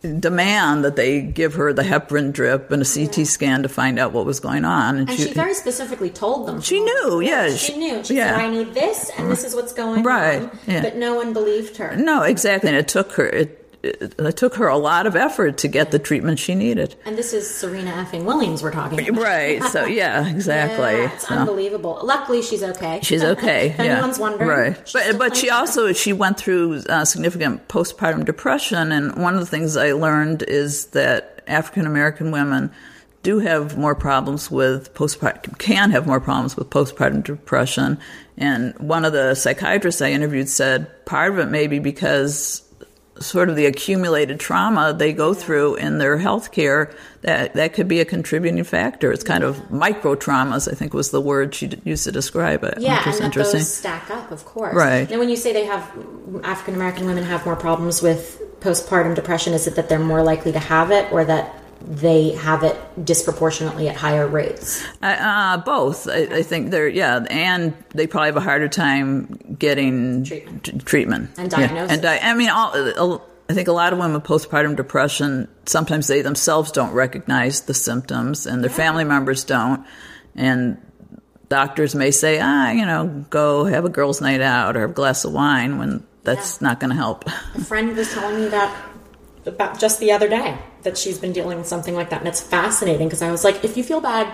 [0.02, 4.14] demand that they give her the heparin drip and a CT scan to find out
[4.14, 4.97] what was going on.
[4.97, 6.60] And she, very specifically told them.
[6.62, 8.04] She knew, yeah, She, she- knew.
[8.04, 8.36] She yeah.
[8.36, 10.60] said, I need this, and this is what's going Right, on.
[10.68, 10.82] yeah.
[10.82, 11.95] But no one believed her.
[11.95, 12.70] No, exactly.
[12.70, 15.92] And it took her it, it, it took her a lot of effort to get
[15.92, 16.96] the treatment she needed.
[17.06, 19.22] And this is Serena effing Williams we're talking about.
[19.22, 19.64] Right.
[19.64, 21.02] So yeah, exactly.
[21.02, 22.00] Yeah, it's So, unbelievable.
[22.04, 23.00] Luckily, she's okay.
[23.04, 23.70] She's okay.
[23.70, 23.84] if yeah.
[23.86, 24.50] anyone's wondering.
[24.50, 24.92] right?
[24.94, 29.46] But but she also she went through uh, significant postpartum depression, and one of the
[29.46, 32.72] things I learned is that African American women
[33.24, 38.00] do have more problems with postpartum can have more problems with postpartum depression.
[38.38, 42.64] And one of the psychiatrists I interviewed said part of it may be because
[43.22, 47.88] sort of the accumulated trauma they go through in their health care that that could
[47.88, 51.69] be a contributing factor it's kind of micro traumas i think was the word she
[51.84, 54.76] used to describe it Yeah, which and interesting those stack up, of course.
[54.76, 55.09] Right.
[55.09, 55.84] and when you say they have
[56.43, 60.51] African American women have more problems with postpartum depression, is it that they're more likely
[60.51, 62.76] to have it, or that they have it
[63.06, 64.84] disproportionately at higher rates?
[65.02, 70.24] uh, both I, I think they're yeah and they probably have a harder time getting
[70.24, 70.64] Treatment.
[70.64, 71.58] t- treatment And Yeah.
[71.60, 71.92] diagnosis.
[71.94, 73.18] and di- i mean all, uh,
[73.50, 77.74] I think a lot of women with postpartum depression sometimes they themselves don't recognize the
[77.74, 79.86] symptoms and their family members don't
[80.36, 80.78] and
[81.50, 84.94] doctors may say ah you know go have a girls night out or have a
[84.94, 86.68] glass of wine when that's Yeah.
[86.70, 87.26] not going to help
[87.56, 88.74] A friend was telling me that
[89.46, 92.42] about just the other day that she's been dealing with something like that, and it's
[92.42, 94.28] fascinating because I was like, if you feel bad,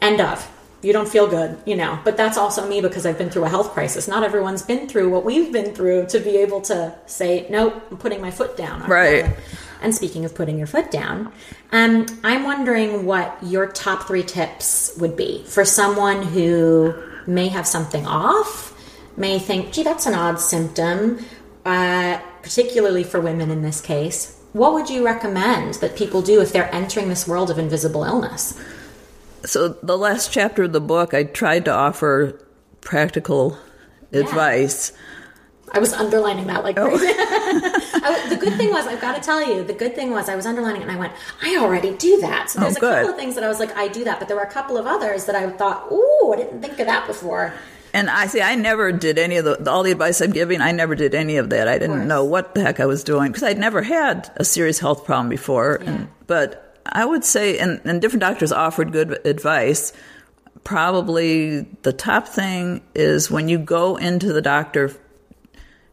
[0.00, 0.50] end of.
[0.82, 1.98] You don't feel good, you know.
[2.04, 4.06] But that's also me because I've been through a health crisis.
[4.06, 7.96] Not everyone's been through what we've been through to be able to say, nope, I'm
[7.96, 8.82] putting my foot down.
[8.82, 9.22] I'm Right.
[9.22, 9.32] going."
[9.82, 11.32] And speaking of putting your foot down,
[11.72, 16.94] um, I'm wondering what your top three tips would be for someone who
[17.26, 18.72] may have something off,
[19.16, 21.18] may think, gee, that's an odd symptom,
[21.64, 24.40] uh, particularly for women in this case.
[24.52, 28.56] What would you recommend that people do if they're entering this world of invisible illness?
[29.44, 32.40] So the last chapter of the book, I tried to offer
[32.82, 33.58] practical
[34.12, 34.92] advice.
[35.72, 36.62] I was underlining that Oh.
[36.62, 37.06] like crazy.
[37.08, 40.36] I the good thing was, I've got to tell you, the good thing was I
[40.36, 42.48] was underlining it and I went, I already do that.
[42.50, 44.28] So Oh, there's a couple of things that I was like, I do that, but
[44.28, 47.08] there were a couple of others that I thought, ooh, I didn't think of that
[47.08, 47.52] before.
[47.96, 50.70] And I see, I never did any of the, all the advice I'm giving, I
[50.70, 51.66] never did any of that.
[51.66, 54.78] I didn't know what the heck I was doing because I'd never had a serious
[54.78, 55.78] health problem before.
[55.80, 55.90] Yeah.
[55.90, 59.94] And, but I would say, and, and different doctors offered good advice.
[60.62, 64.92] Probably the top thing is when you go into the doctor,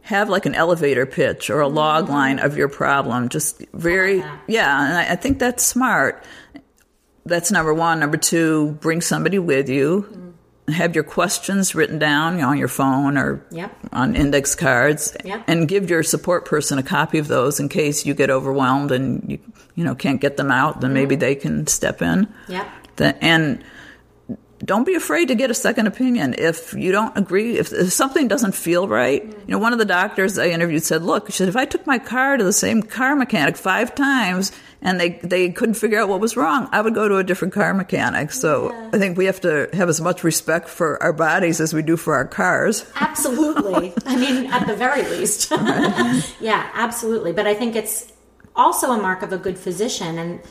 [0.02, 1.78] have like an elevator pitch or a mm-hmm.
[1.78, 3.30] log line of your problem.
[3.30, 4.42] Just very, that.
[4.48, 4.90] yeah.
[4.90, 6.22] And I, I think that's smart.
[7.26, 8.02] That's number one.
[8.02, 10.06] Number two, bring somebody with you.
[10.12, 10.30] Mm-hmm.
[10.70, 13.76] Have your questions written down on your phone or Yep.
[13.92, 15.44] on index cards, Yep.
[15.48, 19.24] and give your support person a copy of those in case you get overwhelmed and
[19.28, 19.40] you
[19.76, 20.82] you know can't get them out.
[20.82, 20.94] Then mm-hmm.
[20.96, 22.28] maybe they can step in.
[22.48, 22.68] Yep.
[22.96, 23.64] The, and
[24.64, 28.28] don't be afraid to get a second opinion if you don't agree if, if something
[28.28, 31.50] doesn't feel right you know one of the doctors i interviewed said look she said,
[31.50, 34.52] if i took my car to the same car mechanic five times
[34.82, 37.54] and they, they couldn't figure out what was wrong i would go to a different
[37.54, 41.60] car mechanic so i think we have to have as much respect for our bodies
[41.60, 43.94] as we do for our cars Absolutely.
[44.06, 45.52] I mean, at the very least.
[46.40, 47.32] yeah, absolutely.
[47.32, 48.12] But I think it's
[48.56, 50.18] also a mark of a good physician.
[50.18, 50.42] And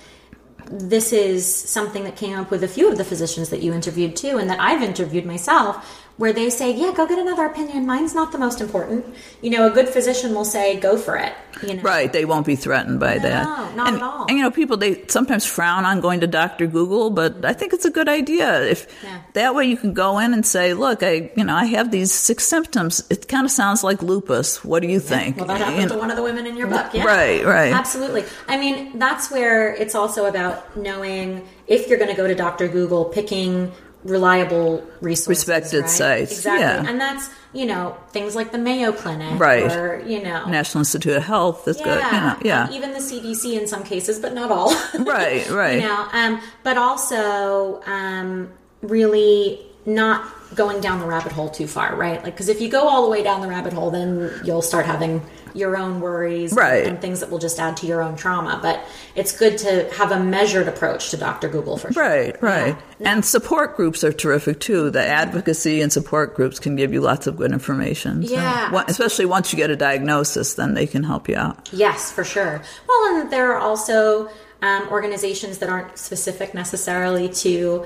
[0.73, 4.17] this is something that came up with a few of the physicians that you interviewed
[4.17, 7.85] too, and that I've interviewed myself, where they say, Yeah, go get another opinion.
[7.85, 9.05] Mine's not the most important.
[9.41, 11.33] You know, a good physician will say, Go for it.
[11.67, 11.83] You know?
[11.83, 13.43] Right, they won't be threatened by that.
[13.43, 14.27] No, not and, at all.
[14.29, 17.73] And you know, people they sometimes frown on going to Doctor Google, but I think
[17.73, 18.63] it's a good idea.
[18.63, 19.19] If Yeah.
[19.33, 22.13] that way you can go in and say, "Look, I you know I have these
[22.13, 23.03] six symptoms.
[23.11, 24.65] It kind of sounds like lupus.
[24.65, 26.57] What do you think?" Well, that You happened know, to one of the women in
[26.57, 26.87] your book.
[26.95, 27.05] Yeah.
[27.05, 27.73] Right, right.
[27.73, 28.23] Absolutely.
[28.47, 32.69] I mean, that's where it's also about knowing if you're going to go to Dr.
[32.69, 33.73] Google, picking
[34.05, 35.29] reliable resources.
[35.29, 35.91] Respected right?
[35.91, 36.61] sites, Exactly.
[36.61, 36.91] yeah.
[36.91, 39.39] And that's, you know, things like the Mayo Clinic.
[39.39, 39.71] Right.
[39.71, 40.47] Or, you know.
[40.47, 42.05] National Institute of Health is yeah, good.
[42.05, 42.67] You know, yeah.
[42.67, 44.75] and even the CDC in some cases, but not all.
[44.99, 45.83] Right, right.
[45.83, 50.25] you know, um, but also um, really not
[50.55, 52.23] going down the rabbit hole too far, right?
[52.23, 54.87] Like, because if you go all the way down the rabbit hole, then you'll start
[54.87, 55.23] having
[55.55, 56.87] your own worries Right.
[56.87, 58.59] and things that will just add to your own trauma.
[58.63, 58.81] But
[59.15, 61.49] it's good to have a measured approach to Dr.
[61.51, 62.03] Google for sure.
[62.03, 62.75] Right, right.
[62.99, 63.13] Yeah.
[63.13, 64.89] And support groups are terrific too.
[64.91, 68.27] The advocacy and support groups can give you lots of good information.
[68.27, 68.83] So, Yeah.
[68.89, 71.69] especially once you get a diagnosis, then they can help you out.
[71.71, 72.63] Yes, for sure.
[72.89, 74.31] Well, and there are also
[74.63, 77.85] um, organizations that aren't specific necessarily to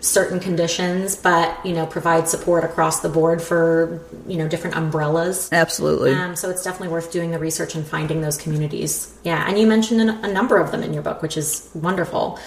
[0.00, 5.48] certain conditions, but you know provide support across the board for you know different umbrellas.
[5.52, 6.12] Absolutely.
[6.12, 9.16] Um, so it's definitely worth doing the research and finding those communities.
[9.24, 12.38] Yeah, and you mentioned a, a number of them in your book, which is wonderful.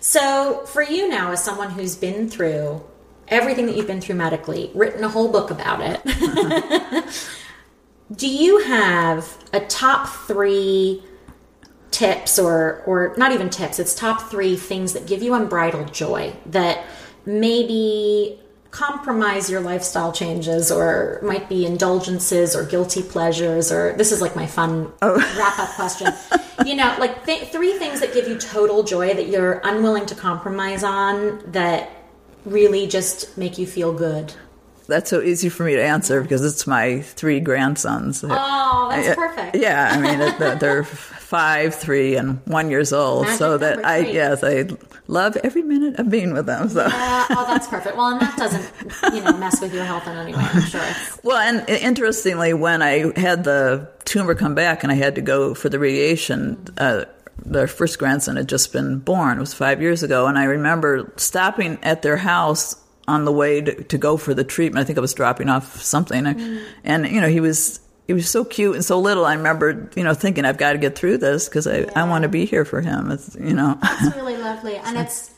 [0.00, 2.82] So for you now, as someone who's been through
[3.28, 7.08] everything that you've been through medically, written a whole book about it,
[8.16, 11.02] do you have a top three
[11.90, 16.34] tips or or not even tips it's top three things that give you unbridled joy
[16.46, 16.84] that
[17.24, 18.38] maybe
[18.76, 24.36] compromise your lifestyle changes or might be indulgences or guilty pleasures or this is like
[24.36, 25.14] my fun oh.
[25.38, 26.12] wrap up question.
[26.64, 30.14] You know like th- three things that give you total joy that you're unwilling to
[30.14, 31.90] compromise on that
[32.44, 34.34] really just make you feel good
[34.88, 38.22] That's so easy for me to answer because it's my three grandsons.
[38.24, 40.84] oh that's Yeah, perfect Yeah, I mean they're-
[41.26, 43.24] five, three, and one years old.
[43.24, 44.12] Magic so that I three.
[44.14, 44.68] yes, I
[45.08, 46.68] love every minute of being with them.
[46.68, 47.96] So Uh, oh, that's perfect.
[47.96, 50.38] Well, and that doesn't, you know, mess with your health in any way.
[50.40, 50.86] I'm sure.
[51.24, 55.52] Well, and interestingly, when I had the tumor come back and I had to go
[55.54, 56.64] for the radiation.
[56.78, 57.06] Uh,
[57.44, 59.36] their first grandson had just been born.
[59.36, 62.76] It was five years ago, and I remember stopping at their house
[63.08, 64.82] on the way to, to go for the treatment.
[64.82, 66.64] I think I was dropping off something, mm.
[66.84, 69.24] and you know he was he was so cute and so little.
[69.24, 72.22] I remember you know thinking I've got to get through this because I, I want
[72.22, 73.10] to be here for him.
[73.10, 75.30] It's you know it's really lovely, and it's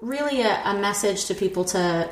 [0.00, 2.10] really a, a message to people to,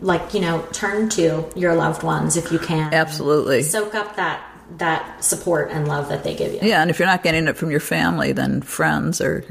[0.00, 2.94] like, you know, turn to your loved ones if you can.
[2.94, 3.62] absolutely.
[3.62, 7.06] Soak up that that support and love that they give you, Yeah, and if you're
[7.08, 9.44] not getting it from your family, then friends or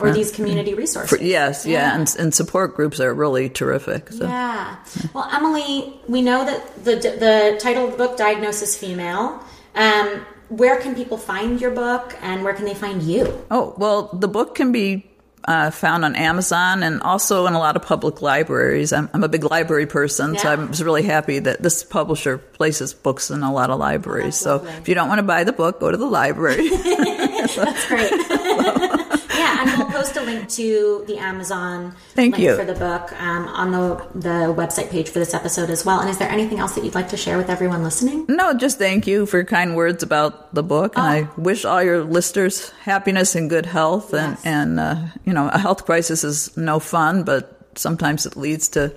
[0.00, 1.20] or these community resources.
[1.20, 4.12] yes, yeah, and, and support groups are really terrific.
[4.12, 4.24] So.
[4.24, 4.76] Yeah.
[5.14, 9.42] Well, Emily, we know that the the title of the book, Diagnosis Female.
[9.74, 13.44] Um, where can people find your book, and where can they find you?
[13.50, 15.10] Oh well, the book can be
[15.44, 18.92] uh, found on Amazon and also in a lot of public libraries.
[18.92, 22.92] I'm, I'm a big library person, so I was really happy that this publisher places
[22.94, 24.36] books in a lot of libraries.
[24.36, 26.68] so if you don't want to buy the book, go to the library.
[27.56, 28.10] That's great.
[28.10, 32.56] yeah, and we'll post a link to the Amazon Thank link you.
[32.56, 33.86] for the book um, on the
[34.28, 36.00] the website page for this episode as well.
[36.00, 38.26] And is there anything else that you'd like to share with everyone listening?
[38.28, 41.82] no, just thank you for your kind words about the book, and I wish all
[41.82, 44.12] your listeners happiness and good health.
[44.14, 44.46] And Yes.
[44.46, 47.42] and uh, you know, a health crisis is no fun, but
[47.74, 48.92] sometimes it leads to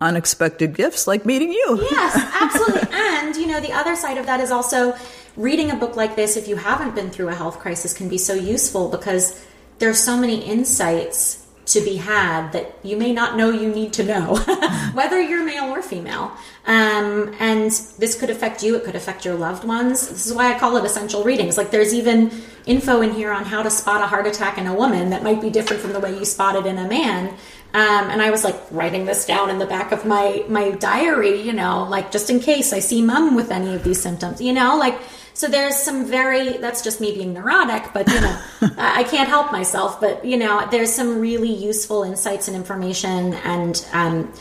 [0.00, 1.78] unexpected gifts like meeting you.
[1.90, 2.88] Yes, absolutely.
[2.92, 4.94] and, you know, the other side of that is also
[5.36, 8.18] reading a book like this, if you haven't been through a health crisis, can be
[8.18, 9.40] so useful because
[9.78, 14.04] there's so many insights to be had that you may not know you need to
[14.04, 14.36] know,
[14.94, 16.30] whether you're male or female.
[16.66, 20.08] Um, and this could affect you, it could affect your loved ones.
[20.08, 21.56] This is why I call it essential readings.
[21.56, 22.30] Like there's even
[22.66, 25.40] info in here on how to spot a heart attack in a woman that might
[25.40, 27.28] be different from the way you spot it in a man.
[27.74, 31.40] Um, and I was like writing this down in the back of my my diary,
[31.40, 34.52] you know, like just in case I see mom with any of these symptoms, you
[34.52, 34.96] know, like
[35.34, 38.40] so there's some very, that's just me being neurotic, but you know,
[38.78, 40.00] I can't help myself.
[40.00, 43.34] But you know, there's some really useful insights and information.
[43.34, 44.32] And um,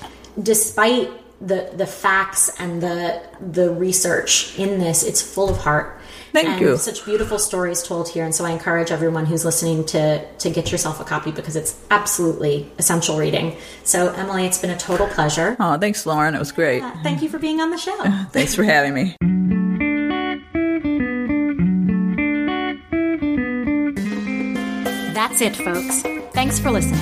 [0.42, 1.10] despite
[1.42, 6.00] the the facts and the the research in this, it's full of heart.
[6.32, 6.78] Thank and you.
[6.78, 10.72] Such beautiful stories told here, and so I encourage everyone who's listening to to get
[10.72, 13.58] yourself a copy because it's absolutely essential reading.
[13.84, 15.56] So, Emily, it's been a total pleasure.
[15.60, 16.34] Oh, thanks, Lauren.
[16.34, 16.82] It was great.
[17.04, 17.98] Thank you for being on the show.
[18.32, 19.16] Thanks for having me.
[25.14, 26.02] That's it, folks.
[26.34, 27.00] Thanks for listening.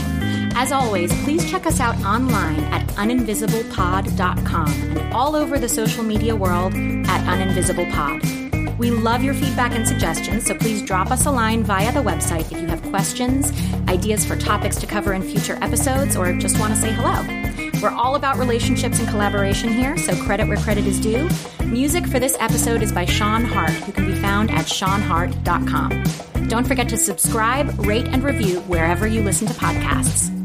[0.53, 6.35] As always, please check us out online at uninvisiblepod.com and all over the social media
[6.35, 8.77] world at uninvisiblepod.
[8.77, 12.51] We love your feedback and suggestions, so please drop us a line via the website
[12.51, 13.51] if you have questions,
[13.87, 17.50] ideas for topics to cover in future episodes, or just want to say hello.
[17.81, 21.27] We're all about relationships and collaboration here, so credit where credit is due.
[21.65, 26.47] Music for this episode is by Sean Hart, who can be found at seanhart.com.
[26.47, 30.40] Don't forget to subscribe, rate, and review wherever you listen to podcasts.